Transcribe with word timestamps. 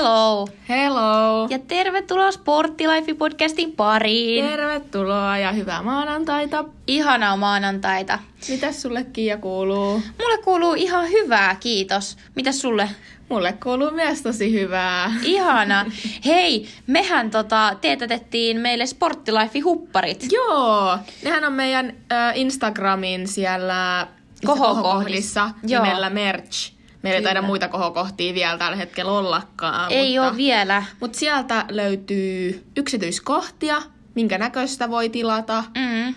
Hello! 0.00 0.48
Hello! 0.68 1.46
Ja 1.50 1.58
tervetuloa 1.58 2.30
Sporttilife-podcastin 2.30 3.72
pariin. 3.76 4.44
Tervetuloa 4.44 5.38
ja 5.38 5.52
hyvää 5.52 5.82
maanantaita. 5.82 6.64
Ihanaa 6.86 7.36
maanantaita. 7.36 8.18
Mitäs 8.48 8.82
sulle 8.82 9.04
Kiia 9.04 9.36
kuuluu? 9.38 10.02
Mulle 10.20 10.38
kuuluu 10.44 10.74
ihan 10.74 11.10
hyvää, 11.10 11.54
kiitos. 11.54 12.16
Mitäs 12.36 12.60
sulle? 12.60 12.88
Mulle 13.28 13.52
kuuluu 13.62 13.90
myös 13.90 14.22
tosi 14.22 14.52
hyvää. 14.52 15.12
Ihana. 15.22 15.86
Hei, 16.26 16.66
mehän 16.86 17.30
tota, 17.30 17.76
teetätettiin 17.80 18.60
meille 18.60 18.84
Sporttilife-hupparit. 18.84 20.26
Joo, 20.32 20.98
nehän 21.24 21.44
on 21.44 21.52
meidän 21.52 21.92
äh, 22.12 22.32
Instagramin 22.38 23.28
siellä 23.28 24.06
Kohokohdissa. 24.46 24.82
kohokohdissa 24.82 25.50
Joo. 25.62 25.82
nimellä 25.82 26.10
merch. 26.10 26.79
Meillä 27.02 27.18
ei 27.18 27.24
taida 27.24 27.42
muita 27.42 27.68
kohokohtia 27.68 28.34
vielä 28.34 28.58
tällä 28.58 28.76
hetkellä 28.76 29.12
ollakaan. 29.12 29.92
Ei 29.92 30.08
mutta... 30.18 30.28
ole 30.28 30.36
vielä. 30.36 30.82
Mutta 31.00 31.18
sieltä 31.18 31.64
löytyy 31.70 32.64
yksityiskohtia, 32.76 33.82
minkä 34.14 34.38
näköistä 34.38 34.90
voi 34.90 35.08
tilata. 35.08 35.64
Mm, 35.76 36.14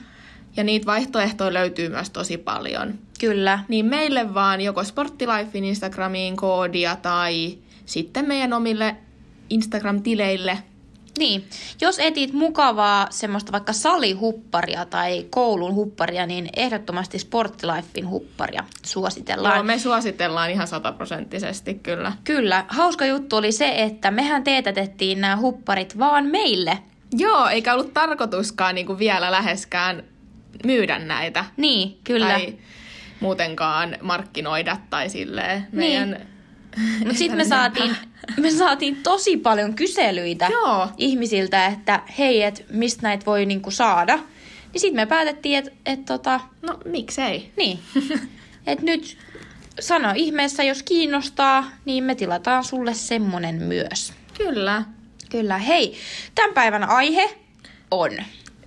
Ja 0.57 0.63
niitä 0.63 0.85
vaihtoehtoja 0.85 1.53
löytyy 1.53 1.89
myös 1.89 2.09
tosi 2.09 2.37
paljon. 2.37 2.93
kyllä. 3.19 3.59
Niin 3.67 3.85
meille 3.85 4.33
vaan 4.33 4.61
joko 4.61 4.83
Sporttilifein 4.83 5.63
Instagramiin 5.65 6.37
koodia 6.37 6.95
tai 6.95 7.57
sitten 7.85 8.27
meidän 8.27 8.53
omille 8.53 8.95
Instagram-tileille. 9.49 10.57
Niin, 11.17 11.49
jos 11.81 11.99
etit 11.99 12.34
mukavaa 12.34 13.08
semmoista 13.09 13.52
vaikka 13.52 13.73
salihupparia 13.73 14.85
tai 14.85 15.26
koulun 15.30 15.73
hupparia, 15.76 16.26
niin 16.26 16.49
ehdottomasti 16.55 17.20
Sporttilifein 17.20 18.10
hupparia 18.10 18.63
suositellaan. 18.85 19.55
Joo, 19.55 19.63
me 19.63 19.79
suositellaan 19.79 20.52
ihan 20.52 20.68
sataprosenttisesti 20.68 21.74
kyllä. 21.74 22.12
Kyllä, 22.24 22.65
hauska 22.68 23.05
juttu 23.05 23.35
oli 23.35 23.52
se, 23.52 23.74
että 23.76 24.12
mehän 24.12 24.43
teetätettiin 24.43 25.21
nämä 25.21 25.37
hupparit 25.37 25.99
vaan 25.99 26.26
meille. 26.26 26.79
Joo, 27.18 27.48
eikä 27.48 27.74
ollut 27.74 27.93
tarkoituskaan 27.93 28.76
niin 28.76 28.87
kuin 28.87 28.99
vielä 28.99 29.32
läheskään 29.32 30.04
myydä 30.65 30.99
näitä. 30.99 31.46
Niin, 31.57 31.98
kyllä. 32.04 32.27
Tai 32.27 32.57
muutenkaan 33.20 33.98
markkinoida 34.02 34.77
tai 34.90 35.09
silleen 35.09 35.68
meidän... 35.71 36.27
Mutta 36.99 37.18
sitten 37.18 37.37
me 37.37 37.46
saatiin, 37.46 37.96
me 38.40 38.52
saatiin 38.52 38.96
tosi 39.04 39.38
paljon 39.38 39.74
kyselyitä 39.76 40.48
Joo. 40.52 40.88
ihmisiltä, 40.98 41.66
että 41.66 42.02
hei, 42.20 42.43
et 42.43 42.65
mistä 42.71 43.02
näitä 43.02 43.26
voi 43.26 43.46
niinku 43.46 43.71
saada. 43.71 44.15
Niin 44.74 44.82
sitten 44.82 44.96
me 44.96 45.05
päätettiin, 45.05 45.57
että 45.57 45.71
et 45.85 46.05
tota, 46.05 46.40
No, 46.62 46.80
miksei? 46.85 47.52
niin, 47.57 47.80
että 48.68 48.85
nyt 48.85 49.18
sano 49.80 50.13
ihmeessä, 50.15 50.63
jos 50.63 50.84
kiinnostaa, 50.84 51.71
niin 51.85 52.04
me 52.04 52.15
tilataan 52.15 52.63
sulle 52.63 52.93
semmonen 52.93 53.55
myös. 53.55 54.13
Kyllä. 54.37 54.84
Kyllä, 55.30 55.58
hei, 55.58 55.98
tämän 56.35 56.54
päivän 56.54 56.84
aihe 56.84 57.37
on 57.91 58.12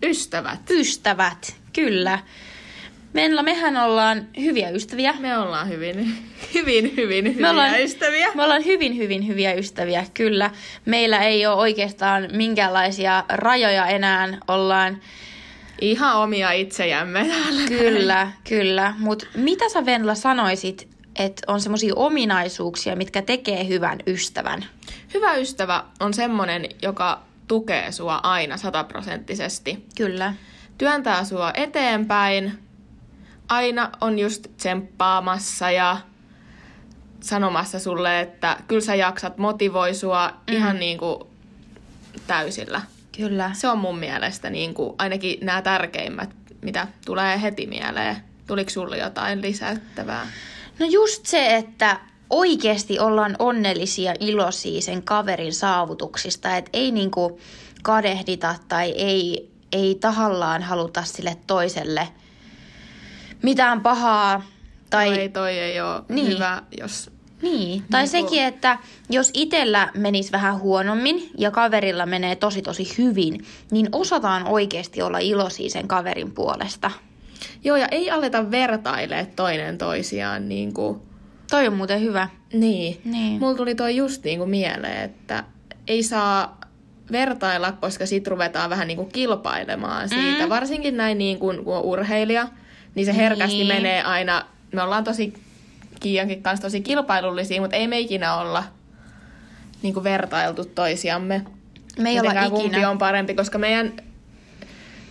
Ystävät. 0.03 0.70
ystävät, 0.70 1.57
kyllä. 1.73 2.19
Meillä, 3.17 3.42
mehän 3.42 3.77
ollaan 3.77 4.28
hyviä 4.41 4.70
ystäviä. 4.70 5.14
Me 5.19 5.39
ollaan 5.39 5.69
hyvin, 5.69 6.14
hyvin, 6.55 6.97
hyvin 6.97 7.25
hyviä 7.25 7.41
Me 7.42 7.50
ollaan, 7.50 7.83
ystäviä. 7.83 8.28
Me 8.34 8.42
ollaan 8.42 8.64
hyvin, 8.64 8.97
hyvin 8.97 9.27
hyviä 9.27 9.53
ystäviä, 9.55 10.06
kyllä. 10.14 10.50
Meillä 10.84 11.19
ei 11.19 11.47
ole 11.47 11.56
oikeastaan 11.56 12.28
minkäänlaisia 12.33 13.25
rajoja 13.28 13.86
enää. 13.86 14.39
Ollaan, 14.48 15.00
Ihan 15.81 16.17
omia 16.17 16.53
itsejämme 16.53 17.27
täällä. 17.28 17.69
kyllä, 17.69 18.33
kyllä. 18.48 18.95
Mutta 18.98 19.27
mitä 19.34 19.69
sä 19.69 19.86
Venla 19.86 20.14
sanoisit, 20.14 20.89
että 21.19 21.42
on 21.46 21.61
semmoisia 21.61 21.92
ominaisuuksia, 21.96 22.96
mitkä 22.96 23.23
tekee 23.23 23.68
hyvän 23.68 23.98
ystävän? 24.07 24.64
Hyvä 25.14 25.35
ystävä 25.35 25.85
on 26.01 26.14
semmonen, 26.14 26.67
joka 26.83 27.23
tukee 27.48 27.92
sua 27.92 28.20
aina 28.23 28.57
sataprosenttisesti. 28.57 29.85
Kyllä. 29.96 30.35
Työntää 30.79 31.24
sua 31.24 31.52
eteenpäin, 31.55 32.66
aina 33.48 33.90
on 34.01 34.18
just 34.18 34.46
tsemppaamassa 34.57 35.70
ja 35.70 35.96
sanomassa 37.20 37.79
sulle, 37.79 38.20
että 38.20 38.57
kyllä 38.68 38.80
sä 38.80 38.95
jaksat, 38.95 39.39
motivoi 39.39 39.95
sua 39.95 40.29
mm. 40.29 40.57
ihan 40.57 40.79
niin 40.79 40.98
kuin 40.98 41.23
täysillä. 42.27 42.80
Kyllä. 43.17 43.51
Se 43.55 43.68
on 43.68 43.79
mun 43.79 43.98
mielestä 43.98 44.51
niin 44.51 44.74
kuin 44.74 44.95
ainakin 44.98 45.39
nämä 45.42 45.62
tärkeimmät, 45.62 46.30
mitä 46.62 46.86
tulee 47.05 47.42
heti 47.42 47.67
mieleen. 47.67 48.17
Tuliko 48.46 48.70
sulle 48.70 48.98
jotain 48.98 49.42
lisättävää? 49.42 50.27
No 50.79 50.86
just 50.86 51.27
se, 51.27 51.56
että 51.56 52.01
oikeasti 52.30 52.98
ollaan 52.98 53.36
onnellisia, 53.39 54.14
iloisia 54.20 54.80
sen 54.80 55.02
kaverin 55.02 55.55
saavutuksista, 55.55 56.56
että 56.56 56.70
ei 56.73 56.90
niinku 56.90 57.40
kadehdita 57.83 58.55
tai 58.68 58.90
ei, 58.90 59.51
ei 59.73 59.95
tahallaan 59.95 60.62
haluta 60.62 61.05
sille 61.05 61.36
toiselle 61.46 62.08
mitään 63.46 63.80
pahaa. 63.80 64.42
Tai. 64.90 65.18
Ei, 65.18 65.29
toi 65.29 65.58
ei 65.58 65.80
ole 65.80 66.02
Niin. 66.08 66.14
niin. 66.24 66.34
hyvä, 66.34 66.62
jos... 66.80 67.11
niin, 67.42 67.83
tai 67.90 68.02
Niinku- 68.02 68.29
sekin, 68.30 68.45
että 68.45 68.79
jos 69.11 69.30
itsellä 69.34 69.90
menisi 69.96 70.33
vähän 70.33 70.58
huonommin 70.61 71.30
ja 71.39 71.51
kaverilla 71.51 72.06
menee 72.06 72.36
tosi 72.36 72.62
tosi 72.62 72.95
hyvin, 72.98 73.45
niin 73.70 73.89
osataan 73.92 74.46
oikeasti 74.46 75.02
olla 75.02 75.18
iloisia 75.18 75.70
sen 75.70 75.89
kaverin 75.89 76.33
puolesta. 76.33 76.90
Joo, 77.64 77.77
ja 77.77 77.89
ei 77.90 78.11
aleta 78.11 78.51
vertailee 78.51 79.27
toinen 79.36 79.79
toisiaan 79.79 80.48
niin 80.48 80.74
kuin... 80.74 81.01
Toi 81.51 81.67
on 81.67 81.77
muuten 81.77 82.01
hyvä. 82.01 82.29
Niin. 82.52 83.01
Niin. 83.05 83.40
Mulla 83.40 83.56
tuli 83.56 83.74
toi 83.74 83.96
just 83.96 84.24
niin 84.24 84.39
kuin 84.39 84.51
mieleen, 84.51 85.05
että 85.05 85.45
ei 85.89 86.02
saa 86.02 86.61
vertailla, 87.12 87.73
koska 87.73 88.06
sit 88.06 88.27
ruvetaan 88.27 88.70
vähän 88.70 88.89
niin 88.89 88.96
kuin 88.96 89.12
kilpailemaan 89.12 90.08
siitä. 90.08 90.42
Mm. 90.42 90.48
Varsinkin 90.48 90.96
näin 90.96 91.18
niin 91.18 91.39
kuin, 91.39 91.64
kun 91.64 91.77
on 91.77 91.83
urheilija, 91.83 92.48
niin 92.96 93.07
se 93.07 93.17
herkästi 93.17 93.57
Niin. 93.57 93.67
menee 93.68 94.02
aina... 94.02 94.46
Me 94.73 94.83
ollaan 94.83 95.05
tosi 95.05 95.34
Kiiankin 96.01 96.42
kanssa 96.42 96.62
tosi 96.67 96.80
kilpailullisia, 96.80 97.61
mutta 97.61 97.77
ei 97.77 97.89
me 97.89 97.98
ikinä 97.98 98.34
olla 98.36 98.64
niin 99.83 99.95
kuin 99.95 100.05
vertailtu 100.05 100.64
toisiamme. 100.64 101.45
Me 101.98 102.08
ei 102.11 102.14
olla 102.20 102.29
Mitenkään 102.30 102.51
kumpi 102.51 102.67
ikinä. 102.67 102.90
on 102.90 102.98
parempi, 102.98 103.35
koska 103.35 103.58
meidän 103.58 103.92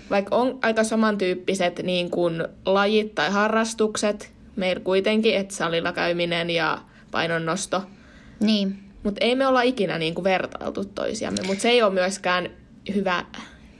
vaikka 0.09 0.35
on 0.35 0.59
aika 0.62 0.84
samantyyppiset 0.84 1.79
niin 1.84 2.09
kuin 2.12 2.47
lajit 2.66 3.16
tai 3.16 3.29
harrastukset, 3.31 4.34
meillä 4.56 4.79
kuitenkin, 4.84 5.35
että 5.35 5.56
salilla 5.56 5.91
käyminen 5.91 6.50
ja 6.50 6.78
painonnosto, 7.12 7.84
Niin. 8.40 8.79
mutta 9.03 9.25
ei 9.25 9.35
me 9.35 9.47
olla 9.47 9.62
ikinä 9.62 9.97
niin 9.97 10.16
kuin 10.16 10.24
vertailtu 10.24 10.85
toisiamme, 10.85 11.41
mutta 11.47 11.62
se 11.62 11.69
ei 11.69 11.84
ole 11.84 11.94
myöskään 11.94 12.50
hyvä 12.95 13.25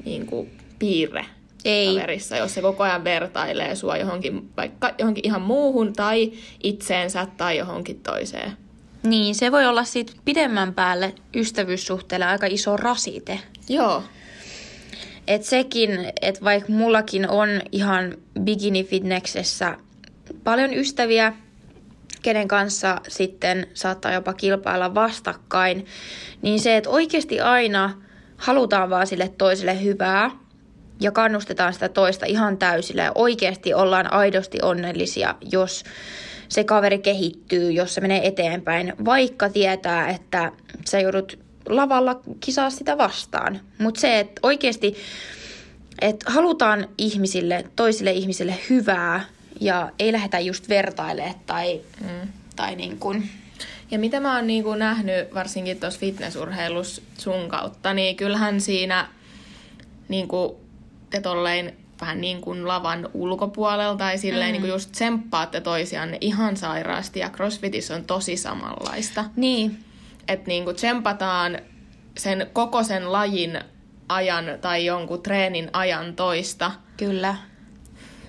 niin 0.06 0.26
kuin, 0.26 0.52
piirre 0.80 1.26
Ei. 1.66 1.96
kaverissa, 1.96 2.38
jos 2.38 2.54
se 2.54 2.62
koko 2.62 2.84
ajan 2.84 3.04
vertailee 3.04 3.76
sua 3.76 3.98
johonkin, 3.98 4.50
vaikka 4.58 4.92
johonkin 5.00 5.26
ihan 5.26 5.42
muuhun 5.42 5.94
tai 5.94 6.32
itseensä 6.64 7.28
tai 7.38 7.58
johonkin 7.58 8.00
toiseen. 8.00 8.58
Niin, 9.04 9.36
se 9.36 9.52
voi 9.52 9.66
olla 9.66 9.84
siitä 9.84 10.14
pidemmän 10.26 10.74
päälle 10.74 11.16
ystävyyssuhteelle 11.36 12.26
aika 12.26 12.48
iso 12.50 12.78
rasite. 12.78 13.40
Joo, 13.70 14.04
Et 15.28 15.44
sekin, 15.44 16.12
että 16.22 16.44
vaikka 16.44 16.72
mullakin 16.72 17.30
on 17.30 17.50
ihan 17.72 18.18
bikini-fitneksessä 18.40 19.78
paljon 20.44 20.74
ystäviä, 20.74 21.34
kenen 22.22 22.48
kanssa 22.48 23.02
sitten 23.08 23.68
saattaa 23.74 24.12
jopa 24.12 24.34
kilpailla 24.34 24.96
vastakkain, 24.96 25.86
niin 26.42 26.60
se, 26.60 26.78
että 26.78 26.90
oikeasti 26.90 27.40
aina 27.40 28.02
halutaan 28.38 28.90
vaan 28.90 29.08
sille 29.08 29.34
toiselle 29.38 29.84
hyvää 29.84 30.32
ja 31.02 31.12
kannustetaan 31.12 31.74
sitä 31.74 31.90
toista 31.90 32.26
ihan 32.26 32.58
täysillä 32.58 33.04
ja 33.04 33.12
oikeasti 33.16 33.74
ollaan 33.74 34.14
aidosti 34.14 34.58
onnellisia, 34.62 35.36
jos 35.52 35.84
se 36.50 36.64
kaveri 36.64 37.00
kehittyy, 37.00 37.72
jos 37.72 37.94
se 37.94 38.02
menee 38.02 38.28
eteenpäin, 38.28 38.94
vaikka 39.06 39.50
tietää, 39.50 40.10
että 40.10 40.52
sä 40.86 41.00
joudut 41.00 41.40
lavalla 41.70 42.22
kisaa 42.40 42.70
sitä 42.70 42.98
vastaan. 42.98 43.60
Mutta 43.78 44.02
se, 44.02 44.20
että 44.20 44.40
oikeasti 44.44 44.96
että 46.02 46.32
halutaan 46.32 46.88
ihmisille, 46.98 47.66
toisille 47.76 48.12
ihmisille 48.12 48.56
hyvää 48.70 49.26
ja 49.62 49.92
ei 50.00 50.12
lähdetä 50.12 50.40
just 50.40 50.70
vertailemaan 50.70 51.36
tai, 51.46 51.82
mm. 52.02 52.28
tai 52.56 52.76
niin 52.76 52.98
kuin, 53.00 53.30
Ja 53.92 54.00
mitä 54.00 54.20
mä 54.20 54.36
oon 54.36 54.48
niinku 54.48 54.76
nähnyt 54.76 55.34
varsinkin 55.34 55.80
tuossa 55.80 56.00
fitnessurheilussa 56.00 57.02
sun 57.18 57.50
kautta, 57.50 57.94
niin 57.94 58.16
kyllähän 58.16 58.62
siinä 58.62 59.08
niinku, 60.10 60.65
te 61.16 61.22
tolleen 61.22 61.74
vähän 62.02 62.22
niin 62.22 62.42
kuin 62.42 62.68
lavan 62.68 63.10
ulkopuolella 63.14 63.96
tai 63.96 64.18
silleen 64.18 64.50
mm. 64.50 64.52
niin 64.52 64.62
kuin 64.62 64.72
just 64.72 64.92
tsemppaatte 64.92 65.62
toisianne 65.62 66.18
ihan 66.22 66.58
sairaasti 66.58 67.20
ja 67.20 67.30
crossfitissä 67.30 67.96
on 67.96 68.06
tosi 68.06 68.38
samanlaista. 68.38 69.26
niin, 69.36 69.80
Että 70.28 70.48
niin 70.48 70.64
kuin 70.64 70.76
tsempataan 70.76 71.60
sen 72.18 72.48
koko 72.54 72.84
sen 72.84 73.12
lajin 73.12 73.60
ajan 74.10 74.46
tai 74.62 74.86
jonkun 74.86 75.22
treenin 75.22 75.70
ajan 75.74 76.16
toista. 76.16 76.72
kyllä. 76.98 77.36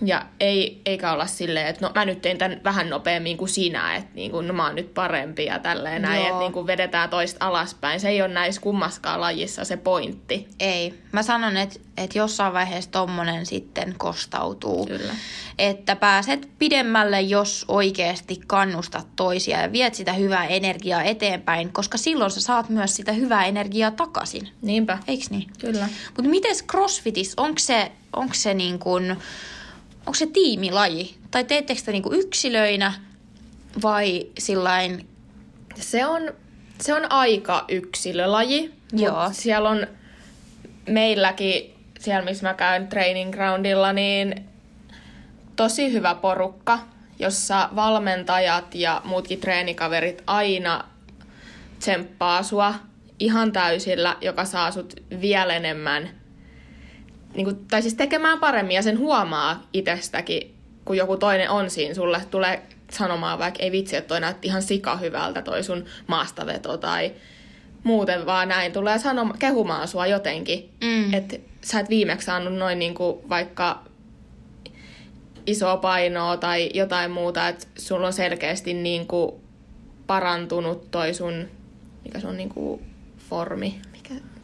Ja 0.04 0.22
ei, 0.40 0.80
eikä 0.86 1.12
olla 1.12 1.26
silleen, 1.26 1.66
että 1.66 1.86
no 1.86 1.92
mä 1.94 2.04
nyt 2.04 2.22
tein 2.22 2.38
tämän 2.38 2.60
vähän 2.64 2.90
nopeammin 2.90 3.36
kuin 3.36 3.48
sinä, 3.48 3.96
että 3.96 4.10
niin 4.14 4.30
kuin, 4.30 4.48
no 4.48 4.54
mä 4.54 4.66
oon 4.66 4.74
nyt 4.74 4.94
parempi 4.94 5.44
ja 5.44 5.58
tälleen 5.58 6.02
näin, 6.02 6.26
että 6.26 6.38
niin 6.38 6.52
kuin 6.52 6.66
vedetään 6.66 7.10
toista 7.10 7.46
alaspäin. 7.46 8.00
Se 8.00 8.08
ei 8.08 8.22
ole 8.22 8.34
näissä 8.34 8.60
kummaskaan 8.60 9.20
lajissa 9.20 9.64
se 9.64 9.76
pointti. 9.76 10.48
Ei. 10.60 10.94
Mä 11.12 11.22
sanon, 11.22 11.56
että, 11.56 11.80
että 11.96 12.18
jossain 12.18 12.52
vaiheessa 12.52 12.90
tommonen 12.90 13.46
sitten 13.46 13.94
kostautuu. 13.98 14.86
Kyllä. 14.86 15.12
Että 15.58 15.96
pääset 15.96 16.48
pidemmälle, 16.58 17.20
jos 17.20 17.64
oikeasti 17.68 18.40
kannustat 18.46 19.06
toisia 19.16 19.60
ja 19.60 19.72
viet 19.72 19.94
sitä 19.94 20.12
hyvää 20.12 20.46
energiaa 20.46 21.02
eteenpäin, 21.02 21.72
koska 21.72 21.98
silloin 21.98 22.30
sä 22.30 22.40
saat 22.40 22.68
myös 22.68 22.96
sitä 22.96 23.12
hyvää 23.12 23.46
energiaa 23.46 23.90
takaisin. 23.90 24.48
Niinpä. 24.62 24.98
Eiks 25.08 25.30
niin? 25.30 25.46
Kyllä. 25.60 25.88
Mutta 26.16 26.30
mites 26.30 26.64
crossfitissa, 26.64 27.42
onko 27.42 27.58
se, 27.58 27.92
onko 28.12 28.34
se 28.34 28.54
niin 28.54 28.78
kuin, 28.78 29.16
onko 30.06 30.14
se 30.14 30.26
tiimilaji? 30.26 31.16
Tai 31.30 31.44
teettekö 31.44 31.78
sitä 31.80 31.92
niin 31.92 32.02
kuin 32.02 32.20
yksilöinä 32.20 32.92
vai 33.82 34.26
sillain, 34.38 35.08
Se 35.74 36.06
on, 36.06 36.32
se 36.80 36.94
on 36.94 37.12
aika 37.12 37.64
yksilölaji. 37.68 38.74
Joo. 38.92 39.28
Siellä 39.32 39.68
on 39.68 39.86
meilläkin, 40.88 41.74
siellä 41.98 42.24
missä 42.24 42.48
mä 42.48 42.54
käyn 42.54 42.88
training 42.88 43.32
groundilla, 43.32 43.92
niin 43.92 44.44
tosi 45.56 45.92
hyvä 45.92 46.14
porukka, 46.14 46.78
jossa 47.18 47.68
valmentajat 47.76 48.74
ja 48.74 49.00
muutkin 49.04 49.40
treenikaverit 49.40 50.22
aina 50.26 50.84
tsemppaa 51.78 52.42
sua 52.42 52.74
ihan 53.18 53.52
täysillä, 53.52 54.16
joka 54.20 54.44
saa 54.44 54.70
sut 54.70 54.94
vielä 55.20 55.54
enemmän, 55.54 56.10
niin 57.36 57.44
kuin, 57.44 57.66
tai 57.70 57.82
siis 57.82 57.94
tekemään 57.94 58.38
paremmin 58.38 58.74
ja 58.76 58.82
sen 58.82 58.98
huomaa 58.98 59.66
itsestäkin, 59.72 60.54
kun 60.84 60.96
joku 60.96 61.16
toinen 61.16 61.50
on 61.50 61.70
siinä. 61.70 61.94
Sulle, 61.94 62.20
tulee 62.30 62.62
sanomaan 62.90 63.38
vaikka 63.38 63.62
ei 63.62 63.72
vitsi, 63.72 63.96
että 63.96 64.08
toi 64.08 64.20
näytti 64.20 64.48
ihan 64.48 64.62
sika 64.62 64.96
hyvältä 64.96 65.42
toi 65.42 65.62
sun 65.62 65.84
maastaveto 66.06 66.76
tai 66.76 67.12
muuten 67.84 68.26
vaan 68.26 68.48
näin 68.48 68.72
tulee 68.72 68.98
sanoma, 68.98 69.34
kehumaan 69.38 69.88
sua 69.88 70.06
jotenkin, 70.06 70.70
Mm. 70.84 71.14
että 71.14 71.36
sä 71.62 71.80
et 71.80 71.88
viimeksi 71.88 72.24
saanut 72.26 72.54
noin 72.54 72.78
niinku 72.78 73.24
vaikka 73.28 73.82
isoa 75.46 75.76
painoa 75.76 76.36
tai 76.36 76.70
jotain 76.74 77.10
muuta, 77.10 77.48
että 77.48 77.66
sulla 77.78 78.06
on 78.06 78.12
selkeästi 78.12 78.74
niinku 78.74 79.40
parantunut 80.06 80.90
toi 80.90 81.14
sun, 81.14 81.48
mikä 82.04 82.20
se 82.20 82.26
on 82.26 82.36
niinku 82.36 82.82
formi, 83.30 83.80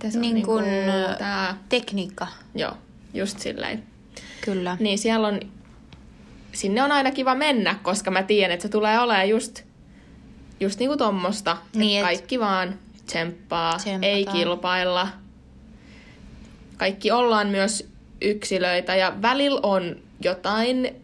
miten 0.03 0.13
se 0.13 0.19
Niin 0.21 0.37
on 0.37 0.43
kun, 0.43 0.63
niinku, 0.63 0.91
tää, 1.19 1.59
tekniikka? 1.69 2.27
joo, 2.55 2.73
just 3.15 3.39
silleen. 3.39 3.83
Kyllä. 4.45 4.77
Niin 4.81 4.99
siellä 4.99 5.29
on, 5.29 5.41
sinne 6.53 6.83
on 6.83 6.93
aina 6.93 7.11
kiva 7.11 7.35
mennä, 7.35 7.75
koska 7.83 8.11
mä 8.11 8.23
tiedän, 8.23 8.51
että 8.55 8.63
se 8.63 8.69
tulee 8.69 9.01
olemaan 9.01 9.29
just, 9.29 9.63
just 10.61 10.79
niinku 10.79 10.97
tommosta. 10.97 11.57
Niin, 11.75 11.99
et- 11.99 12.05
kaikki 12.05 12.41
vaan 12.41 12.79
tsemppaa, 13.07 13.77
Tsemppataan. 13.77 14.05
ei 14.05 14.27
kilpailla. 14.27 15.09
Kaikki 16.77 17.11
ollaan 17.11 17.49
myös 17.49 17.89
yksilöitä 18.23 18.97
ja 18.97 19.13
välillä 19.23 19.61
on 19.63 19.97
jotain, 20.25 20.97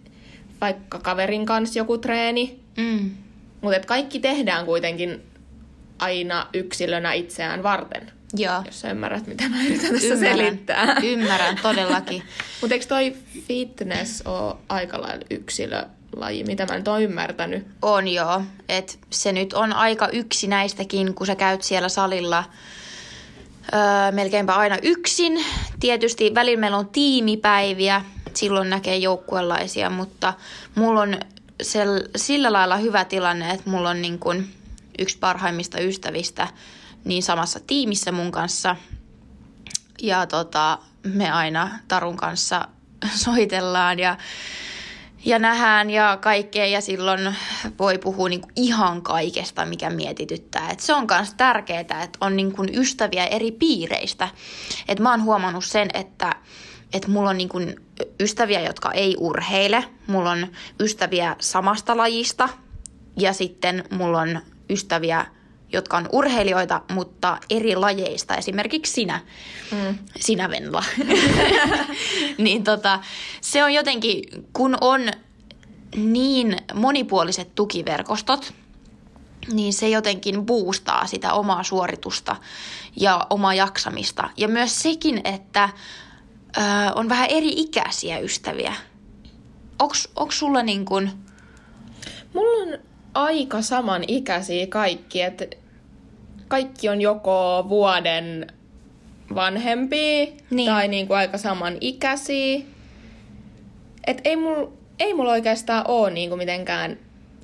vaikka 0.61 0.99
kaverin 0.99 1.47
kanssa 1.47 1.79
joku 1.79 1.99
treeni, 1.99 2.61
Mm. 2.77 3.11
mutta 3.61 3.81
kaikki 3.87 4.21
tehdään 4.21 4.67
kuitenkin 4.67 5.23
aina 5.99 6.47
yksilönä 6.55 7.13
itseään 7.13 7.63
varten. 7.63 8.13
Joo. 8.37 8.63
Jos 8.67 8.81
sä 8.81 8.91
ymmärrät, 8.91 9.27
mitä 9.27 9.49
mä 9.49 9.63
yritän 9.63 9.93
tässä 9.93 10.07
Ymmärrän, 10.15 10.39
selittää. 10.39 10.97
ymmärrän 11.03 11.59
todellakin. 11.63 12.23
Mutta 12.61 12.75
eikö 12.75 12.87
toi 12.87 13.17
fitness 13.49 14.23
ole 14.25 14.57
aika 14.69 15.01
lailla 15.01 15.25
yksilölaji, 15.31 16.45
mitä 16.45 16.67
mä 16.67 16.77
nyt 16.77 16.89
oon 16.89 17.03
ymmärtänyt? 17.03 17.67
On 17.83 18.09
joo. 18.09 18.43
Et 18.69 18.99
se 19.11 19.33
nyt 19.33 19.53
on 19.53 19.73
aika 19.73 20.09
yksi 20.09 20.47
näistäkin, 20.47 21.15
kun 21.15 21.27
sä 21.27 21.35
käyt 21.37 21.63
siellä 21.63 21.89
salilla 21.89 22.45
öö, 23.75 24.13
melkeinpä 24.13 24.55
aina 24.55 24.77
yksin. 24.83 25.45
Tietysti 25.81 26.35
välillä 26.35 26.61
meillä 26.61 26.77
on 26.77 26.89
tiimipäiviä, 26.89 28.03
silloin 28.35 28.71
näkee 28.71 28.97
joukkuelaisia, 28.97 29.91
mutta 29.91 30.35
mulla 30.75 31.01
on 31.01 31.17
sel, 31.63 32.03
sillä 32.17 32.53
lailla 32.53 32.77
hyvä 32.77 33.05
tilanne, 33.05 33.51
että 33.51 33.71
mulla 33.71 33.91
on 33.91 34.03
niin 34.03 34.19
kun 34.19 34.47
yksi 34.99 35.19
parhaimmista 35.19 35.81
ystävistä 35.81 36.49
niin 37.05 37.23
samassa 37.23 37.61
tiimissä 37.67 38.13
mun 38.13 38.33
kanssa. 38.33 38.77
Ja 40.03 40.27
tota, 40.27 40.79
me 41.03 41.31
aina 41.31 41.79
Tarun 41.89 42.17
kanssa 42.17 42.69
soitellaan 43.25 43.99
ja 43.99 44.17
ja 45.25 45.39
nähdään 45.39 45.91
ja 45.91 46.19
kaikkea 46.21 46.67
ja 46.67 46.81
silloin 46.81 47.37
voi 47.79 47.99
puhua 47.99 48.29
niinku 48.29 48.49
ihan 48.57 49.03
kaikesta, 49.03 49.67
mikä 49.67 49.91
mietityttää. 49.91 50.71
Et 50.71 50.81
se 50.81 50.95
on 50.95 51.07
myös 51.11 51.35
tärkeää, 51.35 51.81
että 51.81 52.09
on 52.21 52.37
niinku 52.37 52.65
ystäviä 52.73 53.27
eri 53.27 53.53
piireistä. 53.53 54.29
Et 54.89 55.01
mä 55.01 55.11
oon 55.11 55.23
huomannut 55.23 55.65
sen, 55.65 55.89
että 55.95 56.35
et 56.93 57.07
mulla 57.07 57.31
on 57.31 57.39
niinku 57.39 57.59
ystäviä, 58.21 58.61
jotka 58.61 58.93
ei 58.93 59.17
urheile. 59.19 59.85
Mulla 60.07 60.31
on 60.31 60.47
ystäviä 60.81 61.37
samasta 61.39 61.97
lajista 61.97 62.49
ja 63.17 63.33
sitten 63.33 63.85
mulla 63.91 64.21
on 64.21 64.41
ystäviä, 64.71 65.27
jotka 65.73 65.97
on 65.97 66.09
urheilijoita, 66.13 66.83
mutta 66.93 67.39
eri 67.51 67.77
lajeista. 67.77 68.37
Esimerkiksi 68.37 68.93
sinä, 68.93 69.21
Mm. 69.73 69.99
sinä 70.21 70.51
Venla. 70.51 70.85
niin 72.39 72.65
tota, 72.65 73.01
se 73.41 73.65
on 73.65 73.75
jotenkin, 73.75 74.23
kun 74.53 74.79
on 74.81 75.01
niin 75.97 76.57
monipuoliset 76.75 77.55
tukiverkostot, 77.55 78.53
niin 79.53 79.73
se 79.73 79.89
jotenkin 79.89 80.47
boostaa 80.47 81.07
sitä 81.07 81.33
omaa 81.33 81.63
suoritusta 81.63 82.37
ja 82.97 83.27
omaa 83.31 83.55
jaksamista. 83.55 84.31
Ja 84.37 84.49
myös 84.49 84.83
sekin, 84.83 85.21
että 85.25 85.69
ö, 86.57 86.61
on 86.95 87.09
vähän 87.09 87.29
eri 87.31 87.53
ikäisiä 87.57 88.19
ystäviä. 88.19 88.75
Onks 90.17 90.39
sulla 90.39 90.63
niin 90.63 90.85
kuin, 90.85 91.11
Mulla 92.35 92.63
on 92.63 92.79
aika 93.19 93.63
saman 93.63 94.05
ikäisiä 94.09 94.67
kaikki, 94.67 95.23
että 95.23 95.47
kaikki 96.49 96.89
on 96.89 97.01
joko 97.01 97.67
vuoden 97.69 98.47
vanhempia 99.35 100.27
Niin. 100.51 100.71
tai 100.71 100.89
niinku 100.89 101.13
aika 101.15 101.39
saman 101.39 101.77
ikäisiä. 101.81 102.61
Et 104.07 104.21
ei 104.25 104.37
mulla 104.37 104.73
ei 104.99 105.15
mul 105.15 105.27
oikeastaan 105.27 105.85
ole 105.89 106.11
niinku 106.11 106.37
mitenkään 106.37 106.99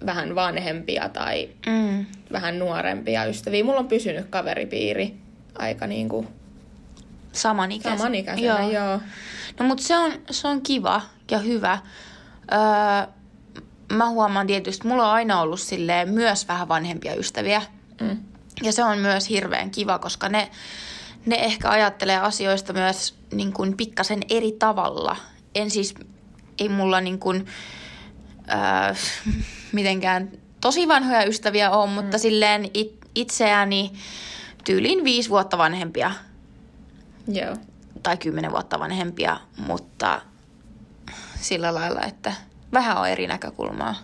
vähän 0.06 0.34
vanhempia 0.34 1.08
tai 1.08 1.48
mm, 1.66 2.06
vähän 2.32 2.58
nuorempia 2.58 3.24
ystäviä. 3.24 3.64
Mulla 3.64 3.80
on 3.80 3.88
pysynyt 3.88 4.26
kaveripiiri 4.30 5.14
aika 5.58 5.86
niinku 5.86 6.26
samanikäisenä? 7.32 7.96
samanikäisenä, 7.98 8.60
joo. 8.60 8.70
joo. 8.70 9.00
No 9.60 9.66
mutta 9.66 9.84
se 9.84 9.96
on, 9.96 10.12
se 10.30 10.48
on 10.48 10.62
kiva 10.62 11.02
ja 11.30 11.38
hyvä. 11.38 11.78
Öö, 12.52 13.12
mä 13.96 14.08
huomaan 14.08 14.46
tietysti, 14.46 14.78
että 14.78 14.88
mulla 14.88 15.08
on 15.08 15.14
aina 15.14 15.40
ollut 15.40 15.60
silleen 15.60 16.08
myös 16.08 16.48
vähän 16.48 16.68
vanhempia 16.68 17.14
ystäviä. 17.14 17.62
Mm. 18.00 18.18
Ja 18.62 18.72
se 18.72 18.84
on 18.84 18.98
myös 18.98 19.28
hirveän 19.28 19.70
kiva, 19.70 19.98
koska 19.98 20.28
ne, 20.28 20.50
ne 21.26 21.36
ehkä 21.36 21.70
ajattelee 21.70 22.18
asioista 22.18 22.72
myös 22.72 23.14
niin 23.32 23.52
kuin 23.52 23.76
pikkasen 23.76 24.20
eri 24.30 24.52
tavalla. 24.52 25.16
En 25.54 25.70
siis, 25.70 25.94
ei 26.58 26.68
mulla 26.68 27.00
niin 27.00 27.18
kuin, 27.18 27.46
öö, 28.50 28.94
mitenkään 29.72 30.30
tosi 30.60 30.88
vanhoja 30.88 31.24
ystäviä 31.24 31.70
ole, 31.70 31.90
mutta 31.90 32.18
silleen 32.18 32.70
it, 32.74 32.98
itseäni 33.14 33.92
tyyliin 34.64 35.04
viisi 35.04 35.30
vuotta 35.30 35.58
vanhempia 35.58 36.10
Joo. 37.28 37.56
tai 38.02 38.16
kymmenen 38.16 38.50
vuotta 38.50 38.78
vanhempia, 38.78 39.40
mutta 39.66 40.20
sillä 41.40 41.74
lailla, 41.74 42.00
että 42.00 42.32
vähän 42.74 42.96
on 42.96 43.08
eri 43.08 43.26
näkökulmaa. 43.26 43.94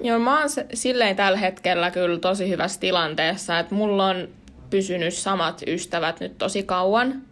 Joo, 0.00 0.18
mä 0.18 0.38
oon 0.40 0.50
se- 0.50 0.66
silleen 0.74 1.16
tällä 1.16 1.38
hetkellä 1.38 1.90
kyllä 1.90 2.18
tosi 2.18 2.48
hyvässä 2.48 2.80
tilanteessa, 2.80 3.58
että 3.58 3.74
mulla 3.74 4.06
on 4.06 4.28
pysynyt 4.70 5.14
samat 5.14 5.62
ystävät 5.66 6.20
nyt 6.20 6.38
tosi 6.38 6.62
kauan, 6.62 7.22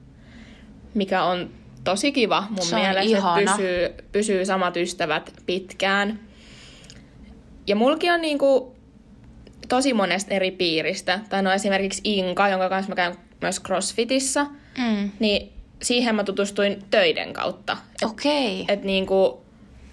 mikä 0.94 1.22
on 1.24 1.50
tosi 1.84 2.12
kiva 2.12 2.44
mun 2.50 2.62
Se 2.66 2.76
mielestä, 2.76 3.00
ihana. 3.18 3.38
että 3.40 3.52
pysyy, 3.56 3.88
pysyy 4.12 4.44
samat 4.44 4.76
ystävät 4.76 5.32
pitkään. 5.46 6.20
Ja 7.66 7.76
mulki 7.76 8.10
on 8.10 8.20
niinku 8.20 8.76
tosi 9.68 9.92
monesta 9.94 10.34
eri 10.34 10.50
piiristä. 10.50 11.20
Tai 11.28 11.42
no 11.42 11.52
esimerkiksi 11.52 12.00
Inka, 12.04 12.48
jonka 12.48 12.68
kanssa 12.68 12.88
mä 12.88 12.94
käyn 12.96 13.14
myös 13.42 13.62
CrossFitissa, 13.62 14.46
Mm. 14.78 15.10
niin 15.18 15.52
siihen 15.82 16.14
mä 16.14 16.24
tutustuin 16.24 16.84
töiden 16.90 17.32
kautta. 17.32 17.76
Okei. 18.04 18.60
Okay. 18.62 18.74
Että 18.74 18.86
niinku, 18.86 19.45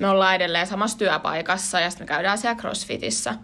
me 0.03 0.09
ollaan 0.09 0.35
edelleen 0.35 0.67
samassa 0.67 0.97
työpaikassa 0.97 1.79
ja 1.79 1.89
sitten 1.89 2.05
me 2.05 2.07
käydään 2.07 2.37
siellä 2.37 2.61
CrossFitissa. 2.61 3.35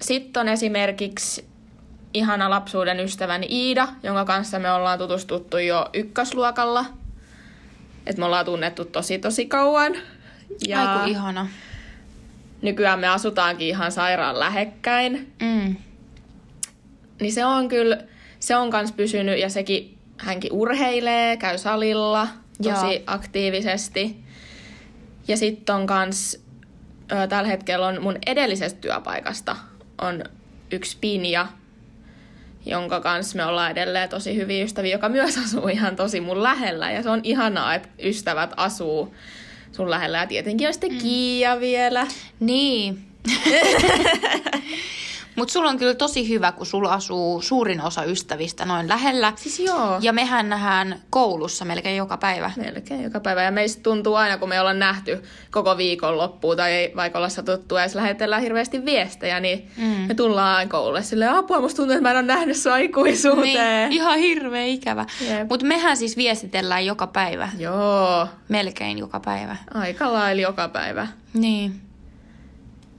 Sitten 0.00 0.40
on 0.40 0.48
esimerkiksi 0.48 1.48
ihana 2.14 2.50
lapsuuden 2.50 3.00
ystäväni 3.00 3.46
Iida, 3.50 3.88
jonka 4.02 4.24
kanssa 4.24 4.58
me 4.58 4.70
ollaan 4.70 4.98
tutustuttu 4.98 5.58
jo 5.58 5.86
ykkösluokalla. 5.94 6.84
Et 8.06 8.18
me 8.18 8.24
ollaan 8.24 8.44
tunnettu 8.44 8.84
tosi 8.84 9.18
tosi 9.18 9.46
kauan. 9.46 9.94
Ja 10.68 10.92
Aiku 10.92 11.10
ihana. 11.10 11.48
Nykyään 12.62 12.98
me 12.98 13.08
asutaankin 13.08 13.68
ihan 13.68 13.92
sairaan 13.92 14.40
lähekkäin. 14.40 15.32
Mm. 15.42 15.76
Niin 17.20 17.32
se 17.32 17.44
on 17.44 17.68
kyllä, 17.68 17.98
se 18.40 18.56
on 18.56 18.70
kans 18.70 18.92
pysynyt 18.92 19.38
ja 19.38 19.48
sekin, 19.50 19.98
hänkin 20.18 20.52
urheilee, 20.52 21.36
käy 21.36 21.58
salilla 21.58 22.28
tosi 22.62 22.94
Joo. 22.94 23.02
aktiivisesti. 23.06 24.25
Ja 25.28 25.36
sitten 25.36 25.74
on 25.74 25.86
kans, 25.86 26.44
ö, 27.12 27.26
tällä 27.26 27.48
hetkellä 27.48 27.86
on 27.86 28.02
mun 28.02 28.18
edellisestä 28.26 28.80
työpaikasta 28.80 29.56
on 30.02 30.24
yksi 30.70 30.96
Pinja, 31.00 31.46
jonka 32.66 33.00
kanssa 33.00 33.36
me 33.36 33.44
ollaan 33.44 33.70
edelleen 33.70 34.08
tosi 34.08 34.36
hyviä 34.36 34.64
ystäviä, 34.64 34.92
joka 34.92 35.08
myös 35.08 35.38
asuu 35.44 35.68
ihan 35.68 35.96
tosi 35.96 36.20
mun 36.20 36.42
lähellä. 36.42 36.90
Ja 36.90 37.02
se 37.02 37.10
on 37.10 37.20
ihanaa, 37.22 37.74
että 37.74 37.88
ystävät 38.02 38.50
asuu 38.56 39.14
sun 39.72 39.90
lähellä. 39.90 40.18
Ja 40.18 40.26
tietenkin 40.26 40.68
on 40.68 40.74
sitten 40.74 40.92
mm. 40.92 40.98
Kiia 40.98 41.60
vielä. 41.60 42.06
Niin. 42.40 42.98
Mutta 45.36 45.52
sulla 45.52 45.70
on 45.70 45.78
kyllä 45.78 45.94
tosi 45.94 46.28
hyvä, 46.28 46.52
kun 46.52 46.66
sulla 46.66 46.92
asuu 46.92 47.42
suurin 47.42 47.80
osa 47.80 48.04
ystävistä 48.04 48.64
noin 48.64 48.88
lähellä. 48.88 49.32
Siis 49.36 49.60
joo. 49.60 49.98
Ja 50.00 50.12
mehän 50.12 50.48
nähdään 50.48 51.00
koulussa 51.10 51.64
melkein 51.64 51.96
joka 51.96 52.16
päivä. 52.16 52.50
Melkein 52.56 53.02
joka 53.02 53.20
päivä. 53.20 53.42
Ja 53.42 53.50
meistä 53.50 53.82
tuntuu 53.82 54.14
aina, 54.14 54.38
kun 54.38 54.48
me 54.48 54.60
ollaan 54.60 54.78
nähty 54.78 55.22
koko 55.50 55.76
viikon 55.76 56.18
loppuun 56.18 56.56
tai 56.56 56.72
ei 56.72 56.92
vaikka 56.96 57.18
olla 57.18 57.28
satuttu 57.28 57.74
ja 57.74 57.86
lähetellään 57.94 58.42
hirveästi 58.42 58.84
viestejä, 58.84 59.40
niin 59.40 59.70
mm. 59.76 59.84
me 59.84 60.14
tullaan 60.14 60.68
koululle 60.68 61.02
silleen, 61.02 61.34
apua, 61.34 61.60
musta 61.60 61.76
tuntuu, 61.76 61.92
että 61.92 62.02
mä 62.02 62.10
en 62.10 62.16
ole 62.16 62.26
nähnyt 62.26 62.56
sua 62.56 62.72
aikuisuuteen. 62.72 63.88
Niin, 63.88 63.92
ihan 63.92 64.18
hirveä 64.18 64.64
ikävä. 64.64 65.06
Mutta 65.48 65.66
mehän 65.66 65.96
siis 65.96 66.16
viestitellään 66.16 66.86
joka 66.86 67.06
päivä. 67.06 67.48
Joo. 67.58 68.28
Melkein 68.48 68.98
joka 68.98 69.20
päivä. 69.20 69.56
Aika 69.74 70.12
lailla 70.12 70.42
joka 70.42 70.68
päivä. 70.68 71.06
Niin 71.34 71.85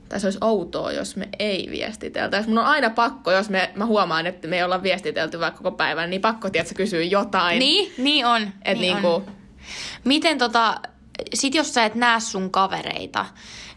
tai 0.08 0.20
se 0.20 0.26
olisi 0.26 0.38
outoa, 0.40 0.92
jos 0.92 1.16
me 1.16 1.28
ei 1.38 1.68
viestiteltäisi. 1.70 2.48
Mun 2.48 2.58
on 2.58 2.64
aina 2.64 2.90
pakko, 2.90 3.32
jos 3.32 3.50
me, 3.50 3.70
mä 3.74 3.86
huomaan, 3.86 4.26
että 4.26 4.48
me 4.48 4.56
ei 4.56 4.62
olla 4.62 4.82
viestitelty 4.82 5.40
vaikka 5.40 5.62
koko 5.62 5.76
päivän, 5.76 6.10
niin 6.10 6.20
pakko, 6.20 6.50
tiedätkö, 6.50 6.74
kysyä 6.74 7.02
jotain. 7.02 7.58
Niin, 7.58 7.92
niin 7.98 8.26
on. 8.26 8.42
Et 8.64 8.78
niin 8.78 8.92
niinku... 8.92 9.08
on. 9.08 9.26
Miten 10.04 10.38
tota, 10.38 10.80
sit 11.34 11.54
jos 11.54 11.74
sä 11.74 11.84
et 11.84 11.94
näe 11.94 12.20
sun 12.20 12.50
kavereita, 12.50 13.26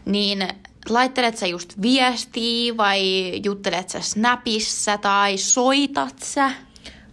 niin 0.04 0.48
laittelet 0.88 1.36
sä 1.36 1.46
just 1.46 1.82
viestiä 1.82 2.76
vai 2.76 3.32
juttelet 3.44 3.88
sä 3.88 4.00
Snapissa 4.00 4.98
tai 4.98 5.36
soitat 5.36 6.18
sä? 6.18 6.50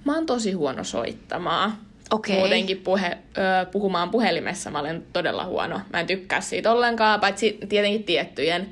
Mä 0.05 0.15
oon 0.15 0.25
tosi 0.25 0.51
huono 0.51 0.83
soittamaan. 0.83 1.77
Okay. 2.11 2.35
Muutenkin 2.35 2.77
puhe, 2.77 3.17
ö, 3.37 3.65
puhumaan 3.65 4.09
puhelimessa 4.09 4.71
mä 4.71 4.79
olen 4.79 5.03
todella 5.13 5.45
huono. 5.45 5.81
Mä 5.93 5.99
en 5.99 6.07
tykkää 6.07 6.41
siitä 6.41 6.71
ollenkaan, 6.71 7.19
paitsi 7.19 7.57
tietenkin 7.69 8.03
tiettyjen 8.03 8.69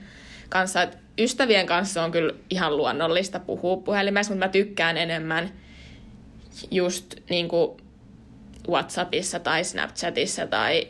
kanssa. 0.50 0.82
Et 0.82 0.98
ystävien 1.20 1.66
kanssa 1.66 2.04
on 2.04 2.12
kyllä 2.12 2.34
ihan 2.50 2.77
luonnollista 2.77 3.39
puhua 3.39 3.77
puhelimessa, 3.77 4.34
mutta 4.34 4.46
mä 4.46 4.51
tykkään 4.51 4.98
enemmän 4.98 5.51
just 6.72 7.16
niin 7.30 7.48
kuin 7.48 7.77
WhatsAppissa 8.70 9.39
tai 9.39 9.63
Snapchatissa 9.63 10.48
tai 10.48 10.88